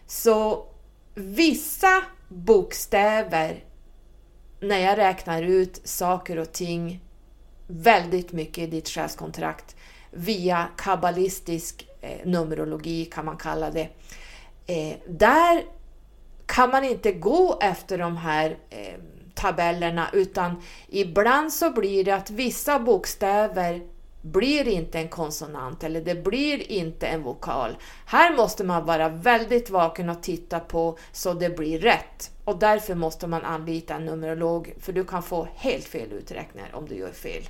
[0.07, 0.65] Så
[1.15, 3.63] vissa bokstäver,
[4.59, 7.01] när jag räknar ut saker och ting
[7.67, 9.75] väldigt mycket i ditt själskontrakt
[10.11, 13.89] via kabbalistisk eh, numerologi kan man kalla det.
[14.67, 15.63] Eh, där
[16.45, 18.93] kan man inte gå efter de här eh,
[19.35, 23.81] tabellerna utan ibland så blir det att vissa bokstäver
[24.21, 27.77] blir inte en konsonant eller det blir inte en vokal.
[28.05, 32.31] Här måste man vara väldigt vaken och titta på så det blir rätt.
[32.43, 36.87] Och därför måste man anlita en numerolog för du kan få helt fel uträkningar om
[36.87, 37.43] du gör fel.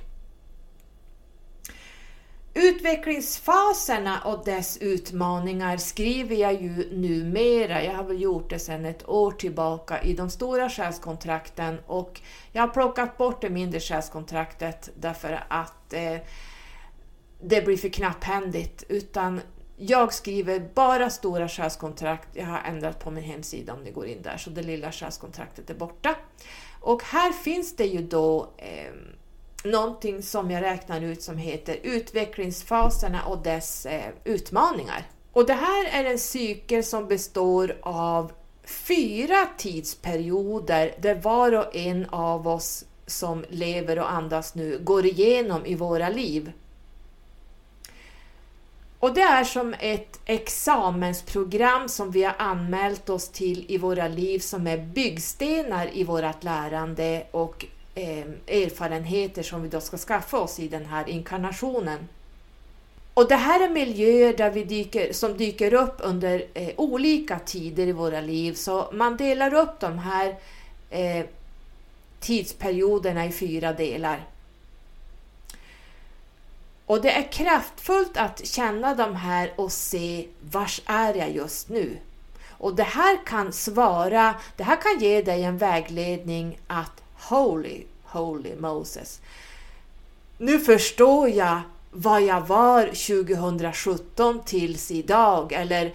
[2.56, 9.08] Utvecklingsfaserna och dess utmaningar skriver jag ju numera, jag har väl gjort det sedan ett
[9.08, 12.20] år tillbaka i de stora själskontrakten och
[12.52, 16.16] jag har plockat bort det mindre själskontraktet därför att eh,
[17.40, 19.40] det blir för knapphändigt utan
[19.76, 22.28] jag skriver bara stora själskontrakt.
[22.32, 25.70] Jag har ändrat på min hemsida om ni går in där så det lilla själskontraktet
[25.70, 26.14] är borta.
[26.80, 28.92] Och här finns det ju då eh,
[29.64, 35.06] någonting som jag räknar ut som heter utvecklingsfaserna och dess eh, utmaningar.
[35.32, 38.32] Och det här är en cykel som består av
[38.64, 45.66] fyra tidsperioder där var och en av oss som lever och andas nu går igenom
[45.66, 46.52] i våra liv.
[48.98, 54.38] Och det är som ett examensprogram som vi har anmält oss till i våra liv
[54.38, 60.60] som är byggstenar i vårt lärande och Eh, erfarenheter som vi då ska skaffa oss
[60.60, 62.08] i den här inkarnationen.
[63.14, 67.86] Och det här är miljöer där vi dyker, som dyker upp under eh, olika tider
[67.86, 70.36] i våra liv, så man delar upp de här
[70.90, 71.24] eh,
[72.20, 74.26] tidsperioderna i fyra delar.
[76.86, 81.98] Och det är kraftfullt att känna de här och se vars är jag just nu?
[82.48, 88.56] Och det här kan svara, det här kan ge dig en vägledning att Holy, Holy
[88.56, 89.20] Moses.
[90.38, 91.60] Nu förstår jag
[91.90, 95.92] vad jag var 2017 tills idag eller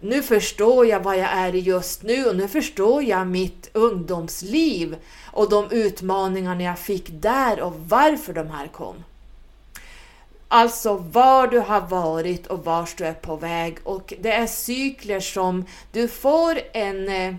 [0.00, 4.96] nu förstår jag vad jag är just nu och nu förstår jag mitt ungdomsliv
[5.32, 8.94] och de utmaningarna jag fick där och varför de här kom.
[10.48, 15.20] Alltså var du har varit och vart du är på väg och det är cykler
[15.20, 17.34] som du får en eh,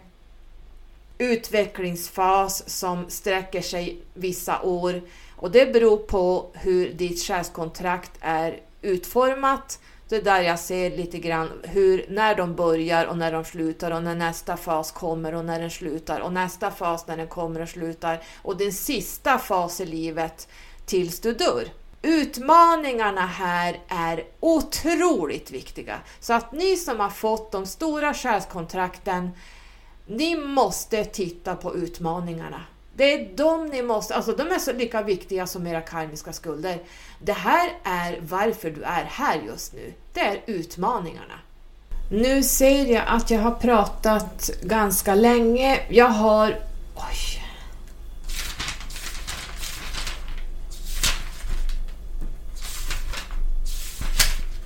[1.23, 5.01] utvecklingsfas som sträcker sig vissa år
[5.35, 9.79] och det beror på hur ditt själskontrakt är utformat.
[10.09, 13.91] Det är där jag ser lite grann hur, när de börjar och när de slutar
[13.91, 17.61] och när nästa fas kommer och när den slutar och nästa fas när den kommer
[17.61, 20.47] och slutar och den sista fas i livet
[20.85, 21.67] tills du dör.
[22.01, 25.99] Utmaningarna här är otroligt viktiga.
[26.19, 29.29] Så att ni som har fått de stora själskontrakten,
[30.05, 32.61] ni måste titta på utmaningarna.
[32.95, 36.79] Det är de ni måste, alltså de är så lika viktiga som era karmiska skulder.
[37.19, 39.93] Det här är varför du är här just nu.
[40.13, 41.39] Det är utmaningarna.
[42.11, 45.79] Nu ser jag att jag har pratat ganska länge.
[45.89, 46.59] Jag har...
[46.95, 47.43] Oj.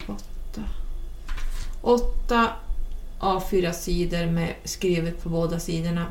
[0.07, 0.63] Åtta.
[1.81, 2.49] Åtta
[3.19, 6.05] A4-sidor med skrivet på båda sidorna.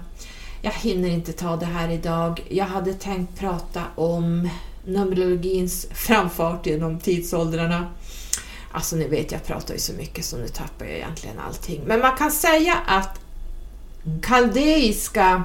[0.62, 2.42] Jag hinner inte ta det här idag.
[2.48, 4.48] Jag hade tänkt prata om
[4.84, 7.86] Numerologins framfart genom tidsåldrarna.
[8.72, 11.80] Alltså ni vet, jag pratar ju så mycket så nu tappar jag egentligen allting.
[11.86, 13.20] Men man kan säga att
[14.22, 15.44] kaldeiska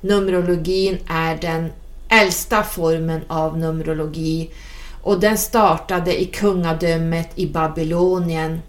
[0.00, 1.72] Numerologin är den
[2.08, 4.50] äldsta formen av Numerologi
[5.02, 8.60] och den startade i kungadömet i Babylonien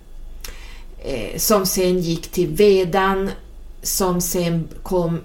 [1.04, 3.32] eh, som sen gick till Vedan
[3.82, 5.20] som sen kom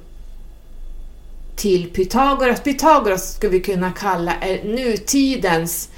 [1.57, 2.61] till Pythagoras.
[2.61, 5.89] Pythagoras skulle vi kunna kalla är nutidens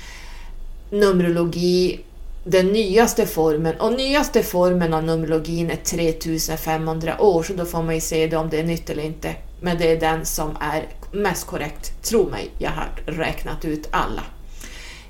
[0.90, 2.00] Numerologi,
[2.44, 3.80] den nyaste formen.
[3.80, 8.36] Och nyaste formen av Numerologin är 3500 år, så då får man ju se det
[8.36, 9.34] om det är nytt eller inte.
[9.60, 14.22] Men det är den som är mest korrekt, tro mig, jag har räknat ut alla.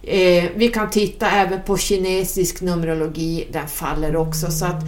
[0.06, 4.50] Eh, vi kan titta även på kinesisk Numerologi, den faller också.
[4.50, 4.82] Så att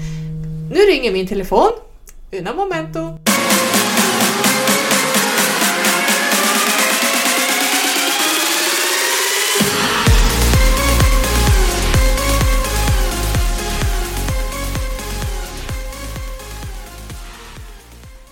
[0.71, 1.71] nu ringer min telefon.
[2.33, 3.19] Una momento!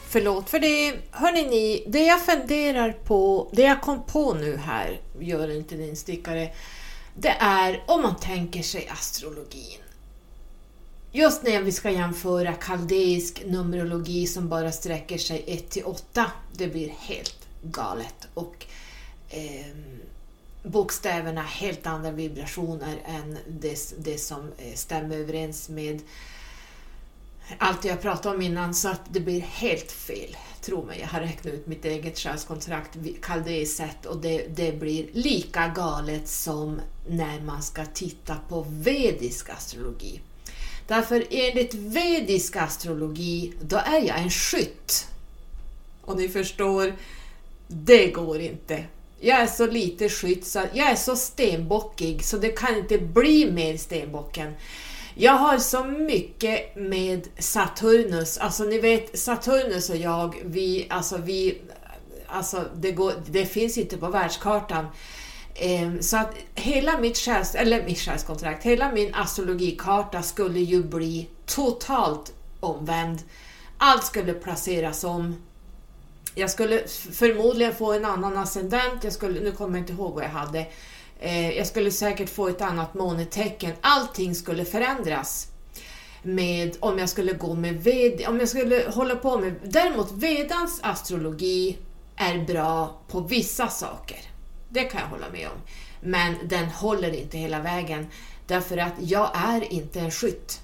[0.09, 0.94] Förlåt för det.
[1.11, 5.96] Hörni ni, det jag funderar på, det jag kom på nu här, gör inte din
[5.96, 6.52] stickare,
[7.14, 9.80] det är om man tänker sig astrologin.
[11.12, 16.66] Just när vi ska jämföra kaldeisk numerologi som bara sträcker sig 1 till 8, det
[16.66, 18.28] blir helt galet.
[18.34, 18.66] Och
[19.28, 19.76] eh,
[20.62, 26.00] bokstäverna helt andra vibrationer än det, det som eh, stämmer överens med
[27.59, 30.36] allt jag pratade om innan så att det blir helt fel.
[30.61, 35.68] Tro mig, jag har räknat ut mitt eget själskontrakt kaldeisätt och det, det blir lika
[35.68, 40.20] galet som när man ska titta på vedisk astrologi.
[40.86, 45.09] Därför enligt vedisk astrologi, då är jag en skytt.
[46.01, 46.97] Och ni förstår,
[47.68, 48.84] det går inte.
[49.20, 53.51] Jag är så lite skytt, så jag är så stenbockig så det kan inte bli
[53.53, 54.53] mer stenbocken.
[55.19, 61.62] Jag har så mycket med Saturnus, alltså ni vet Saturnus och jag, vi, alltså vi,
[62.27, 64.87] alltså det, går, det finns inte på världskartan.
[65.55, 71.29] Ehm, så att hela mitt, själs, eller mitt själskontrakt, hela min astrologikarta skulle ju bli
[71.47, 73.19] totalt omvänd.
[73.79, 75.37] Allt skulle placeras om.
[76.35, 80.25] Jag skulle förmodligen få en annan ascendent, jag skulle, nu kommer jag inte ihåg vad
[80.25, 80.67] jag hade.
[81.21, 83.73] Eh, jag skulle säkert få ett annat månetecken.
[83.81, 85.49] Allting skulle förändras
[86.23, 89.55] med om jag skulle gå med ved, om jag skulle hålla på med...
[89.64, 91.79] Däremot vedans astrologi
[92.17, 94.19] är bra på vissa saker.
[94.69, 95.61] Det kan jag hålla med om.
[96.01, 98.07] Men den håller inte hela vägen
[98.47, 100.61] därför att jag är inte en skytt.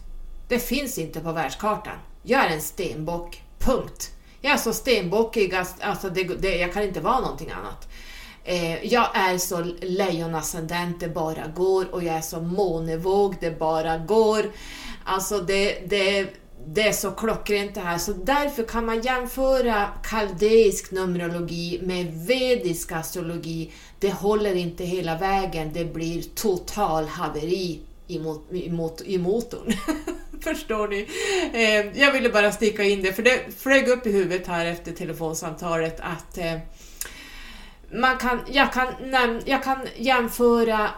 [0.48, 1.96] Det finns inte på världskartan.
[2.22, 4.10] Jag är en stenbock, punkt.
[4.40, 7.88] Jag är så stenbockig alltså det, det, jag kan inte vara någonting annat.
[8.44, 13.98] Eh, jag är så lejonascendent det bara går och jag är så månevåg det bara
[13.98, 14.42] går.
[15.04, 16.26] Alltså det, det,
[16.66, 22.92] det är så klockrent det här, så därför kan man jämföra kaldeisk numerologi med vedisk
[22.92, 23.72] astrologi.
[24.00, 29.72] Det håller inte hela vägen, det blir total haveri i, mot, i, mot, i motorn.
[30.40, 31.08] Förstår ni?
[31.52, 34.92] Eh, jag ville bara sticka in det, för det flög upp i huvudet här efter
[34.92, 36.58] telefonsamtalet att eh,
[37.92, 38.86] man kan, jag, kan
[39.44, 40.90] jag kan jämföra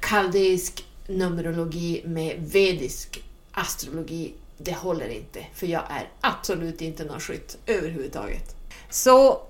[0.00, 3.22] kaldeisk numerologi med vedisk
[3.52, 4.34] astrologi.
[4.58, 8.56] Det håller inte, för jag är absolut inte någon skytt överhuvudtaget.
[8.90, 9.42] Så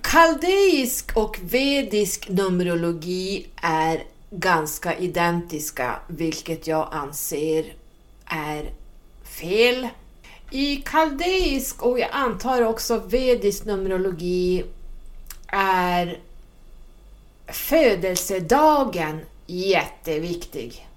[0.00, 7.74] kaldeisk och vedisk numerologi är ganska identiska, vilket jag anser
[8.26, 8.70] är
[9.24, 9.88] fel.
[10.50, 14.64] I kaldeisk och jag antar också vedisk numerologi
[15.56, 16.18] är
[17.46, 20.88] födelsedagen jätteviktig.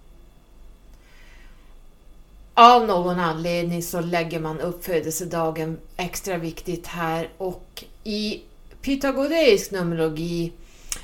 [2.53, 8.41] Av någon anledning så lägger man upp födelsedagen extra viktigt här och i
[8.82, 10.51] pythagoreisk numerologi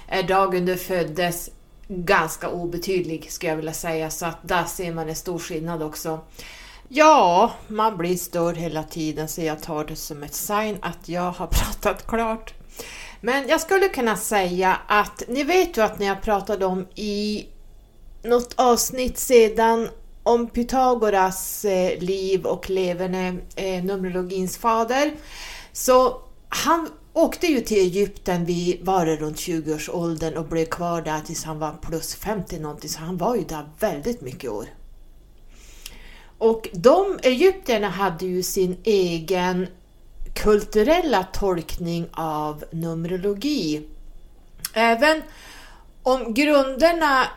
[0.08, 1.50] är dagen du föddes
[1.88, 6.20] ganska obetydlig skulle jag vilja säga så att där ser man en stor skillnad också.
[6.88, 11.32] Ja, man blir störd hela tiden så jag tar det som ett sign att jag
[11.32, 12.54] har pratat klart.
[13.26, 17.48] Men jag skulle kunna säga att ni vet ju att när jag pratade om i
[18.24, 19.90] något avsnitt sedan
[20.24, 25.14] om Pythagoras eh, liv och leverne, eh, Numerologins fader,
[25.74, 31.20] så han åkte ju till Egypten vid, var det runt 20-årsåldern och blev kvar där
[31.20, 34.66] tills han var plus 50 någonting, så han var ju där väldigt mycket år.
[36.38, 39.68] Och de egyptierna hade ju sin egen
[40.34, 43.88] kulturella tolkning av Numerologi.
[44.74, 45.22] Även
[46.04, 47.28] om grunderna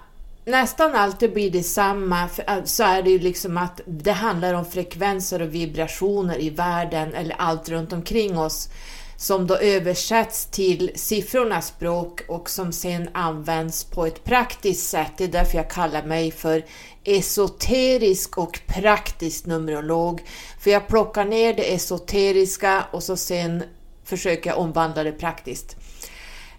[0.45, 5.43] nästan alltid blir detsamma eh, så är det ju liksom att det handlar om frekvenser
[5.43, 8.69] och vibrationer i världen eller allt runt omkring oss
[9.17, 15.13] som då översätts till siffrornas språk och som sen används på ett praktiskt sätt.
[15.17, 16.65] Det är därför jag kallar mig för
[17.05, 20.23] esoterisk och praktisk numerolog.
[20.61, 23.63] För jag plockar ner det esoteriska och så sen
[24.05, 25.77] försöker jag omvandla det praktiskt.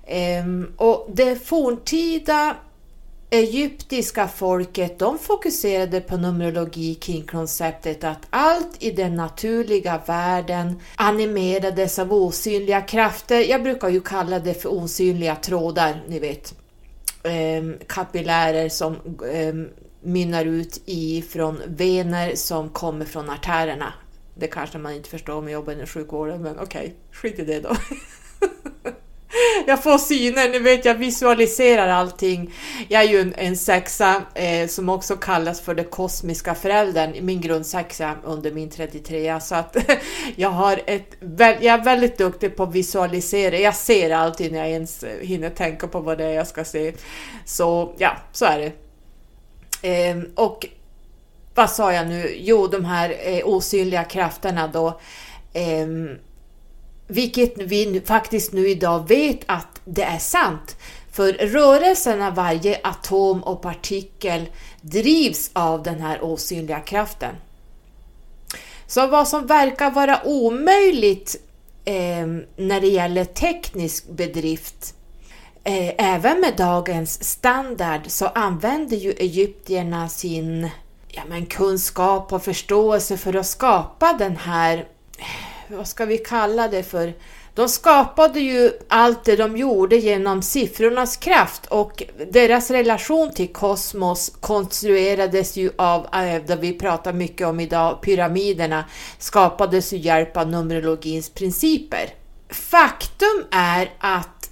[0.08, 2.56] Ehm, och det forntida
[3.30, 12.00] egyptiska folket de fokuserade på numerologi kring konceptet att allt i den naturliga världen animerades
[12.00, 13.40] av osynliga krafter.
[13.40, 16.54] Jag brukar ju kalla det för osynliga trådar, ni vet.
[17.24, 18.96] Ehm, kapillärer som
[19.32, 19.70] ehm,
[20.02, 23.94] mynnar ut i från vener som kommer från artärerna.
[24.36, 27.46] Det kanske man inte förstår om man jobbar inom sjukvården, men okej, okay, skit i
[27.46, 27.76] det då.
[29.68, 32.54] jag får syner, ni vet jag visualiserar allting.
[32.88, 37.42] Jag är ju en, en sexa eh, som också kallas för den kosmiska föräldern, min
[37.42, 39.78] grundsexa under min 33 så att
[40.36, 44.70] jag har ett, jag är väldigt duktig på att visualisera, jag ser alltid när jag
[44.70, 46.94] ens eh, hinner tänka på vad det är jag ska se.
[47.46, 48.72] Så ja, så är det.
[49.82, 50.66] Eh, och
[51.56, 52.36] vad sa jag nu?
[52.40, 55.00] Jo, de här eh, osynliga krafterna då.
[55.54, 56.10] Ehm,
[57.08, 60.78] vilket vi faktiskt nu idag vet att det är sant.
[61.12, 64.46] För rörelsen av varje atom och partikel
[64.82, 67.36] drivs av den här osynliga kraften.
[68.88, 71.36] Så vad som verkar vara omöjligt
[71.86, 74.94] eh, när det gäller teknisk bedrift
[75.64, 80.70] eh, även med dagens standard så använder ju egyptierna sin
[81.08, 84.88] ja, men kunskap och förståelse för att skapa den här
[85.68, 87.14] vad ska vi kalla det för?
[87.54, 94.32] De skapade ju allt det de gjorde genom siffrornas kraft och deras relation till kosmos
[94.40, 98.86] konstruerades ju av, eh, det vi pratar mycket om idag, pyramiderna,
[99.20, 102.10] skapades ju hjälp av Numerologins principer.
[102.50, 104.50] Faktum är att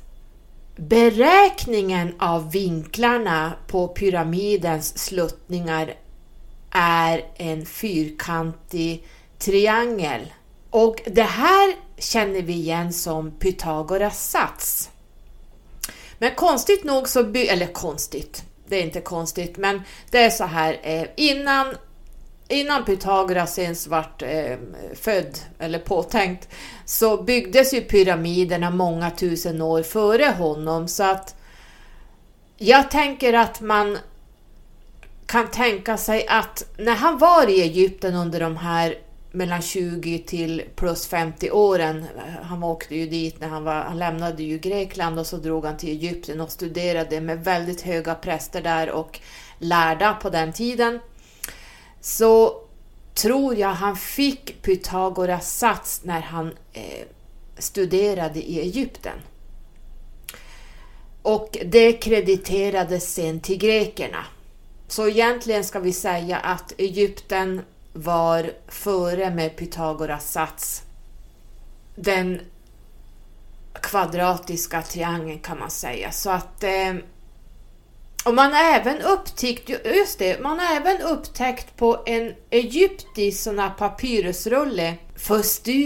[0.75, 5.93] beräkningen av vinklarna på pyramidens sluttningar
[6.71, 9.07] är en fyrkantig
[9.39, 10.21] triangel
[10.75, 14.89] och det här känner vi igen som Pythagoras sats.
[16.17, 20.43] Men konstigt nog så, by eller konstigt, det är inte konstigt, men det är så
[20.43, 21.75] här eh, innan
[22.47, 24.57] Innan Pythagoras ens vart eh,
[24.93, 26.49] född eller påtänkt
[26.85, 31.35] så byggdes ju pyramiderna många tusen år före honom så att
[32.57, 33.97] jag tänker att man
[35.25, 39.04] kan tänka sig att när han var i Egypten under de här
[39.35, 42.05] mellan 20 till plus 50 åren.
[42.41, 45.77] Han åkte ju dit när han var, han lämnade ju Grekland och så drog han
[45.77, 49.19] till Egypten och studerade med väldigt höga präster där och
[49.59, 50.99] lärda på den tiden.
[52.01, 52.61] Så
[53.13, 57.05] tror jag han fick Pythagoras sats när han eh,
[57.57, 59.19] studerade i Egypten.
[61.21, 64.25] Och det krediterades sen till grekerna.
[64.87, 67.61] Så egentligen ska vi säga att Egypten
[67.95, 70.83] var före med Pythagoras sats.
[71.95, 72.41] Den
[73.81, 76.11] kvadratiska triangeln kan man säga.
[76.11, 76.93] Så att eh,
[78.25, 83.59] och man har även upptäckt, just det, man har även upptäckt på en egyptisk sån
[83.59, 85.41] här papyrusrulle för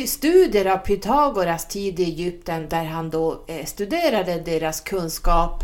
[0.05, 5.63] studier av Pythagoras tid i Egypten där han då eh, studerade deras kunskap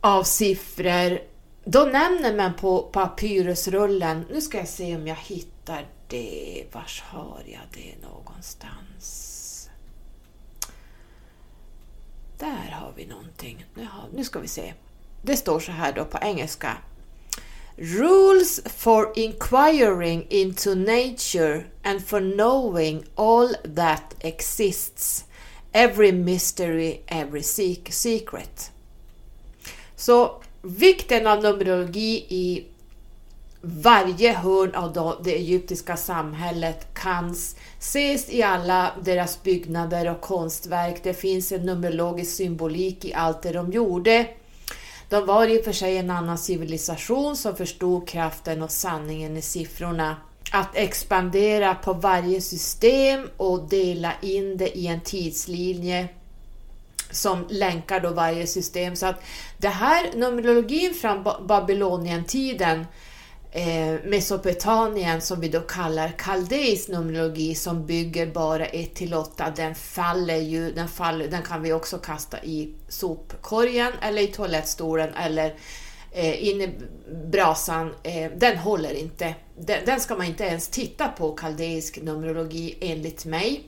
[0.00, 1.31] av siffror.
[1.64, 7.42] Då nämner man på papyrusrullen, nu ska jag se om jag hittar det, vars har
[7.46, 9.68] jag det någonstans?
[12.38, 14.74] Där har vi någonting, nu, har, nu ska vi se.
[15.22, 16.76] Det står så här då på engelska.
[17.76, 25.24] Rules for inquiring into nature and for knowing all that exists.
[25.72, 28.70] Every mystery, every secret.
[29.96, 32.64] Så vikten av numerologi i
[33.60, 37.36] varje hörn av det egyptiska samhället kan
[37.78, 41.00] ses i alla deras byggnader och konstverk.
[41.02, 44.26] Det finns en numerologisk symbolik i allt det de gjorde.
[45.08, 49.42] De var i och för sig en annan civilisation som förstod kraften och sanningen i
[49.42, 50.16] siffrorna.
[50.52, 56.08] Att expandera på varje system och dela in det i en tidslinje
[57.12, 58.96] som länkar då varje system.
[58.96, 59.22] Så att
[59.58, 62.86] det här numerologin från Babylonientiden
[63.52, 69.74] eh, Mesopotamien som vi då kallar kaldeisk numerologi som bygger bara 1 till 8, den
[69.74, 75.54] faller ju, den, faller, den kan vi också kasta i sopkorgen eller i toalettstolen eller
[76.12, 76.74] eh, in i
[77.24, 77.94] brasan.
[78.02, 79.34] Eh, den håller inte.
[79.58, 83.64] Den, den ska man inte ens titta på, kaldeisk numerologi enligt mig.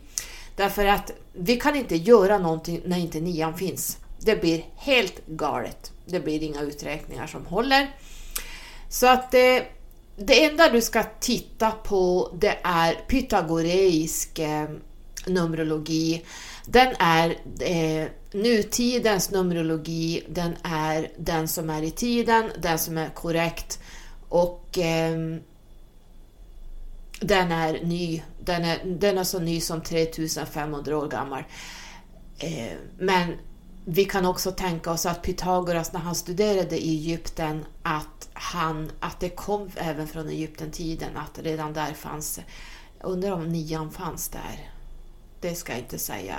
[0.57, 3.99] Därför att vi kan inte göra någonting när inte nian finns.
[4.19, 5.93] Det blir helt galet.
[6.07, 7.91] Det blir inga uträkningar som håller.
[8.89, 9.63] Så att eh,
[10.17, 14.69] det enda du ska titta på det är pythagoreisk eh,
[15.27, 16.25] numerologi.
[16.67, 23.09] Den är eh, nutidens numerologi, den är den som är i tiden, den som är
[23.09, 23.79] korrekt
[24.29, 25.39] och eh,
[27.21, 28.23] den är ny.
[28.45, 31.45] Den är, den är så ny som 3500 år gammal.
[32.39, 33.37] Eh, men
[33.85, 39.21] vi kan också tänka oss att Pythagoras när han studerade i Egypten att, han, att
[39.21, 42.41] det kom även från Egypten-tiden, att redan där fanns,
[43.01, 44.71] undrar om nian fanns där.
[45.41, 46.37] Det ska jag inte säga.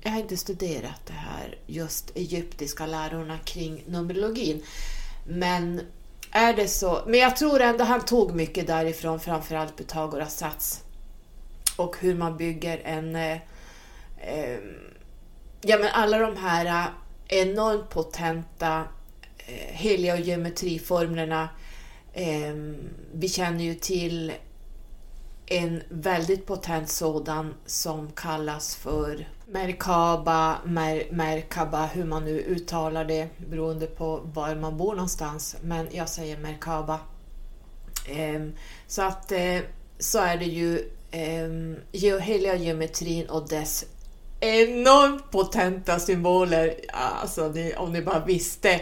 [0.00, 4.62] Jag har inte studerat det här just egyptiska lärorna kring numerologin.
[5.26, 5.80] Men
[6.30, 7.02] är det så?
[7.06, 10.84] Men jag tror ändå han tog mycket därifrån, framförallt Pythagoras sats.
[11.78, 13.38] Och hur man bygger en eh,
[14.16, 14.58] eh,
[15.60, 16.86] ja, men alla de här eh,
[17.40, 18.84] enormt potenta
[19.38, 21.48] eh, heliogeometriformlerna.
[22.12, 22.54] Eh,
[23.12, 24.32] vi känner ju till
[25.46, 33.28] en väldigt potent sådan som kallas för Merkaba, Mer, Merkaba, hur man nu uttalar det
[33.50, 35.56] beroende på var man bor någonstans.
[35.62, 37.00] Men jag säger Merkaba.
[38.06, 38.42] Eh,
[38.86, 39.58] så att eh,
[39.98, 43.84] så är det ju eh, heliogeometrin och dess
[44.40, 46.74] enormt potenta symboler.
[46.92, 48.80] Alltså, ni, om ni bara visste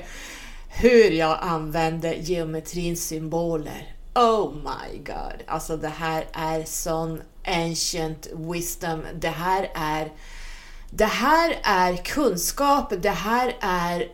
[0.68, 3.94] hur jag använder geometrins symboler.
[4.14, 5.42] Oh my god!
[5.46, 9.02] Alltså det här är sån ancient wisdom.
[9.14, 10.12] Det här är,
[10.90, 12.92] det här är kunskap.
[13.02, 14.08] Det här är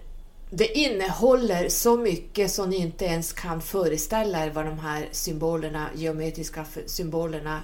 [0.50, 5.88] det innehåller så mycket som ni inte ens kan föreställa er vad de här symbolerna,
[5.94, 7.60] geometriska symbolerna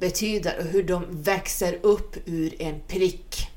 [0.00, 3.48] betyder och hur de växer upp ur en prick.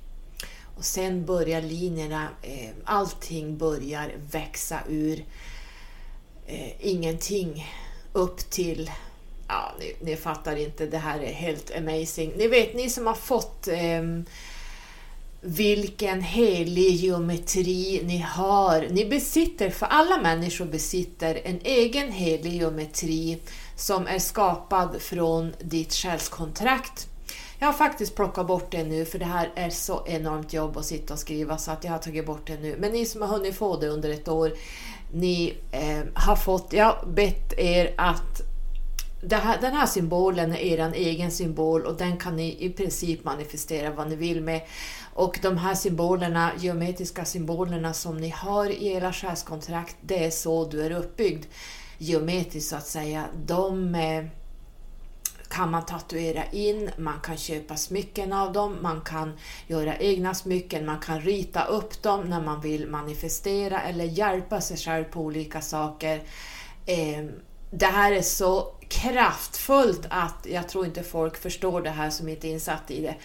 [0.78, 5.26] Och sen börjar linjerna, eh, allting börjar växa ur
[6.48, 7.66] eh, ingenting
[8.14, 8.92] upp till
[9.48, 12.34] Ja, ni, ni, fattar inte, det här är helt amazing.
[12.38, 14.04] Ni vet, ni som har fått eh,
[15.42, 18.88] vilken helig geometri ni har.
[18.90, 23.38] Ni besitter, för alla människor besitter en egen helig geometri
[23.84, 27.08] som är skapad från ditt själskontrakt.
[27.60, 30.86] Jag har faktiskt plockat bort det nu för det här är så enormt jobb att
[30.86, 32.76] sitta och skriva så att jag har tagit bort det nu.
[32.80, 34.54] Men ni som har hunnit få det under ett år,
[35.14, 38.42] ni eh, har fått, jag har bett er att
[39.32, 43.92] här, den här symbolen är er egen symbol och den kan ni i princip manifestera
[43.92, 44.62] vad ni vill med.
[45.14, 50.66] Och de här symbolerna, geometriska symbolerna som ni har i era själskontrakt, det är så
[50.66, 51.46] du är uppbyggd
[51.98, 54.26] geometriskt så att säga, de eh,
[55.50, 59.38] kan man tatuera in, man kan köpa smycken av dem, man kan
[59.68, 64.78] göra egna smycken, man kan rita upp dem när man vill manifestera eller hjälpa sig
[64.78, 66.22] själv på olika saker.
[66.86, 67.32] Ehm,
[67.72, 72.48] det här är så kraftfullt att jag tror inte folk förstår det här som inte
[72.48, 73.16] är insatt i det.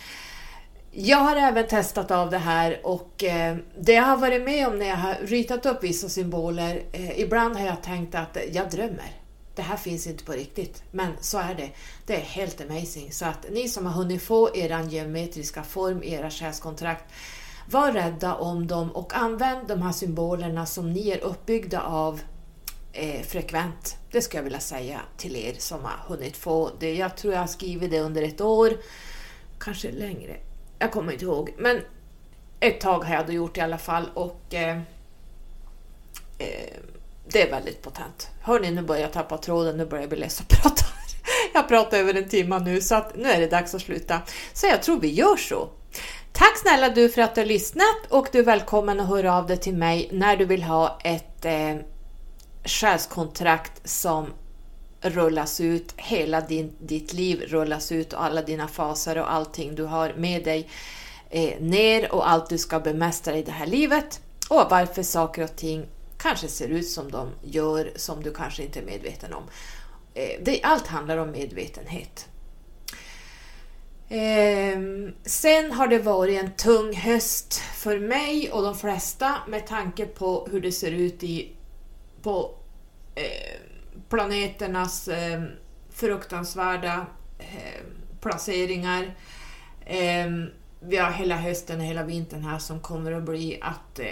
[0.91, 4.79] Jag har även testat av det här och eh, det jag har varit med om
[4.79, 9.13] när jag har ritat upp vissa symboler, eh, ibland har jag tänkt att jag drömmer.
[9.55, 11.71] Det här finns inte på riktigt, men så är det.
[12.07, 13.13] Det är helt amazing.
[13.13, 17.05] Så att ni som har hunnit få er geometriska form, era själskontrakt,
[17.71, 22.21] var rädda om dem och använd de här symbolerna som ni är uppbyggda av
[22.93, 23.97] eh, frekvent.
[24.11, 26.95] Det skulle jag vilja säga till er som har hunnit få det.
[26.95, 28.73] Jag tror jag har skrivit det under ett år,
[29.59, 30.37] kanske längre.
[30.79, 31.81] Jag kommer inte ihåg, men
[32.61, 34.79] ett tag har jag då gjort i alla fall och eh,
[36.39, 36.75] eh,
[37.29, 38.29] det är väldigt potent.
[38.41, 40.85] Hörni, nu börjar jag tappa tråden, nu börjar jag bli less att prata.
[41.55, 44.21] Jag pratar över en timme nu så att nu är det dags att sluta.
[44.53, 45.69] Så jag tror vi gör så.
[46.33, 49.47] Tack snälla du för att du har lyssnat och du är välkommen att höra av
[49.47, 51.77] dig till mig när du vill ha ett eh,
[52.65, 54.27] själskontrakt som
[55.01, 59.85] rullas ut, hela din, ditt liv rullas ut och alla dina faser och allting du
[59.85, 60.69] har med dig
[61.31, 65.57] eh, ner och allt du ska bemästra i det här livet och varför saker och
[65.57, 65.87] ting
[66.19, 69.43] kanske ser ut som de gör som du kanske inte är medveten om.
[70.15, 72.29] Eh, det, allt handlar om medvetenhet.
[74.09, 74.79] Eh,
[75.23, 80.49] sen har det varit en tung höst för mig och de flesta med tanke på
[80.51, 81.53] hur det ser ut i,
[82.23, 82.55] på
[83.15, 83.61] eh,
[84.09, 85.43] planeternas eh,
[85.91, 87.07] fruktansvärda
[87.39, 87.83] eh,
[88.21, 89.17] placeringar.
[89.87, 90.27] Eh,
[90.81, 94.07] vi har hela hösten och hela vintern här som kommer att bli att eh,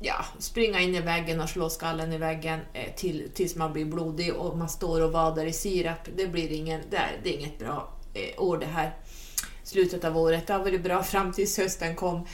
[0.00, 3.84] ja, springa in i väggen och slå skallen i väggen eh, till, tills man blir
[3.84, 6.08] blodig och man står och vadar i sirap.
[6.16, 8.96] Det, blir ingen, det, är, det är inget bra eh, år det här.
[9.62, 10.46] Slutet av året.
[10.46, 12.26] Det har varit bra fram tills hösten kom.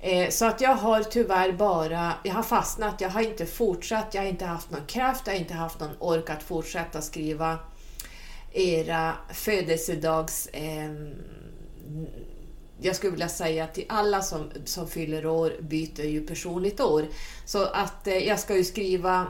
[0.00, 4.22] Eh, så att jag har tyvärr bara, jag har fastnat, jag har inte fortsatt, jag
[4.22, 7.58] har inte haft någon kraft, jag har inte haft någon ork att fortsätta skriva
[8.52, 10.90] era födelsedags eh,
[12.82, 17.06] jag skulle vilja säga till alla som, som fyller år byter ju personligt år.
[17.44, 19.26] Så att eh, jag ska ju skriva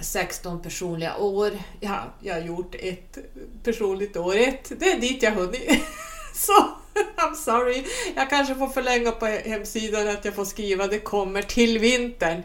[0.00, 1.50] 16 personliga år.
[1.80, 3.18] Ja, jag har gjort ett
[3.64, 4.72] personligt år, ett.
[4.78, 5.70] Det är dit jag hunnit.
[6.34, 6.52] Så
[7.16, 7.84] I'm sorry.
[8.16, 12.42] Jag kanske får förlänga på hemsidan att jag får skriva det kommer till vintern.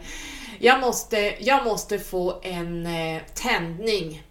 [0.58, 4.22] Jag måste, jag måste få en eh, tändning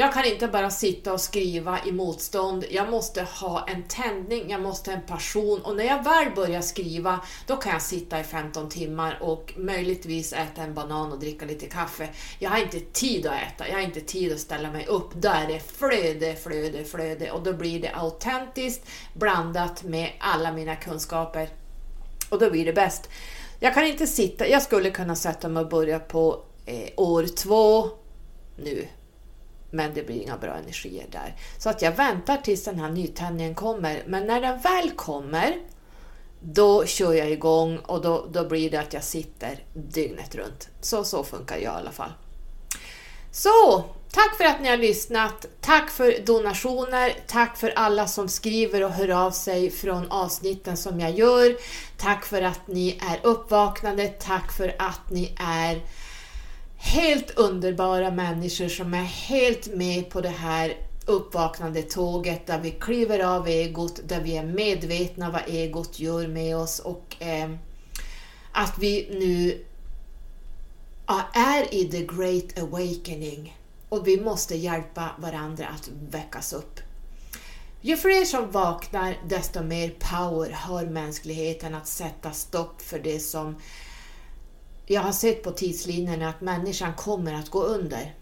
[0.00, 4.62] jag kan inte bara sitta och skriva i motstånd, jag måste ha en tändning, jag
[4.62, 8.24] måste ha en passion och när jag väl börjar skriva då kan jag sitta i
[8.24, 12.08] 15 timmar och möjligtvis äta en banan och dricka lite kaffe.
[12.38, 15.14] Jag har inte tid att äta, jag har inte tid att ställa mig upp.
[15.14, 20.76] Då är det flöde, flöde, flöde och då blir det autentiskt blandat med alla mina
[20.76, 21.48] kunskaper
[22.28, 23.08] och då blir det bäst.
[23.58, 27.88] Jag kan inte sitta, jag skulle kunna sätta mig och börja på eh, år två
[28.56, 28.88] nu
[29.70, 31.36] men det blir inga bra energier där.
[31.58, 34.02] Så att jag väntar tills den här nytändningen kommer.
[34.06, 35.56] Men när den väl kommer,
[36.40, 40.68] då kör jag igång och då, då blir det att jag sitter dygnet runt.
[40.80, 42.12] Så, så funkar jag i alla fall.
[43.32, 45.46] Så, tack för att ni har lyssnat.
[45.60, 47.12] Tack för donationer.
[47.26, 51.56] Tack för alla som skriver och hör av sig från avsnitten som jag gör.
[51.96, 54.08] Tack för att ni är uppvaknade.
[54.08, 55.80] Tack för att ni är
[56.80, 60.76] helt underbara människor som är helt med på det här
[61.06, 66.56] uppvaknande tåget där vi kliver av egot, där vi är medvetna vad egot gör med
[66.56, 67.50] oss och eh,
[68.52, 69.64] att vi nu
[71.32, 73.56] är i the great awakening
[73.88, 76.80] och vi måste hjälpa varandra att väckas upp.
[77.80, 83.56] Ju fler som vaknar, desto mer power har mänskligheten att sätta stopp för det som
[84.92, 88.14] jag har sett på tidslinjerna att människan kommer att gå under.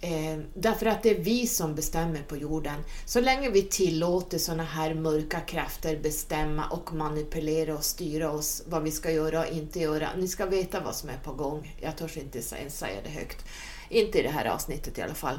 [0.00, 2.84] Eh, därför att det är vi som bestämmer på jorden.
[3.06, 8.82] Så länge vi tillåter sådana här mörka krafter bestämma och manipulera och styra oss vad
[8.82, 10.08] vi ska göra och inte göra.
[10.16, 11.76] Ni ska veta vad som är på gång.
[11.80, 13.44] Jag törs inte ens säga det högt.
[13.88, 15.38] Inte i det här avsnittet i alla fall.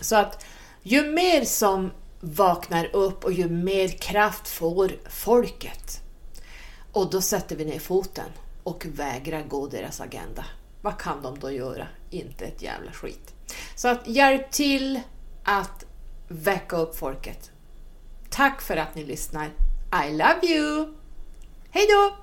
[0.00, 0.46] Så att
[0.82, 1.90] ju mer som
[2.20, 6.00] vaknar upp och ju mer kraft får folket.
[6.92, 8.26] Och då sätter vi ner foten
[8.62, 10.44] och vägrar gå deras agenda.
[10.82, 11.86] Vad kan de då göra?
[12.10, 13.34] Inte ett jävla skit.
[13.76, 15.00] Så att hjälp till
[15.44, 15.84] att
[16.28, 17.50] väcka upp folket.
[18.30, 19.46] Tack för att ni lyssnar.
[20.06, 20.94] I love you!
[21.70, 22.16] Hej då!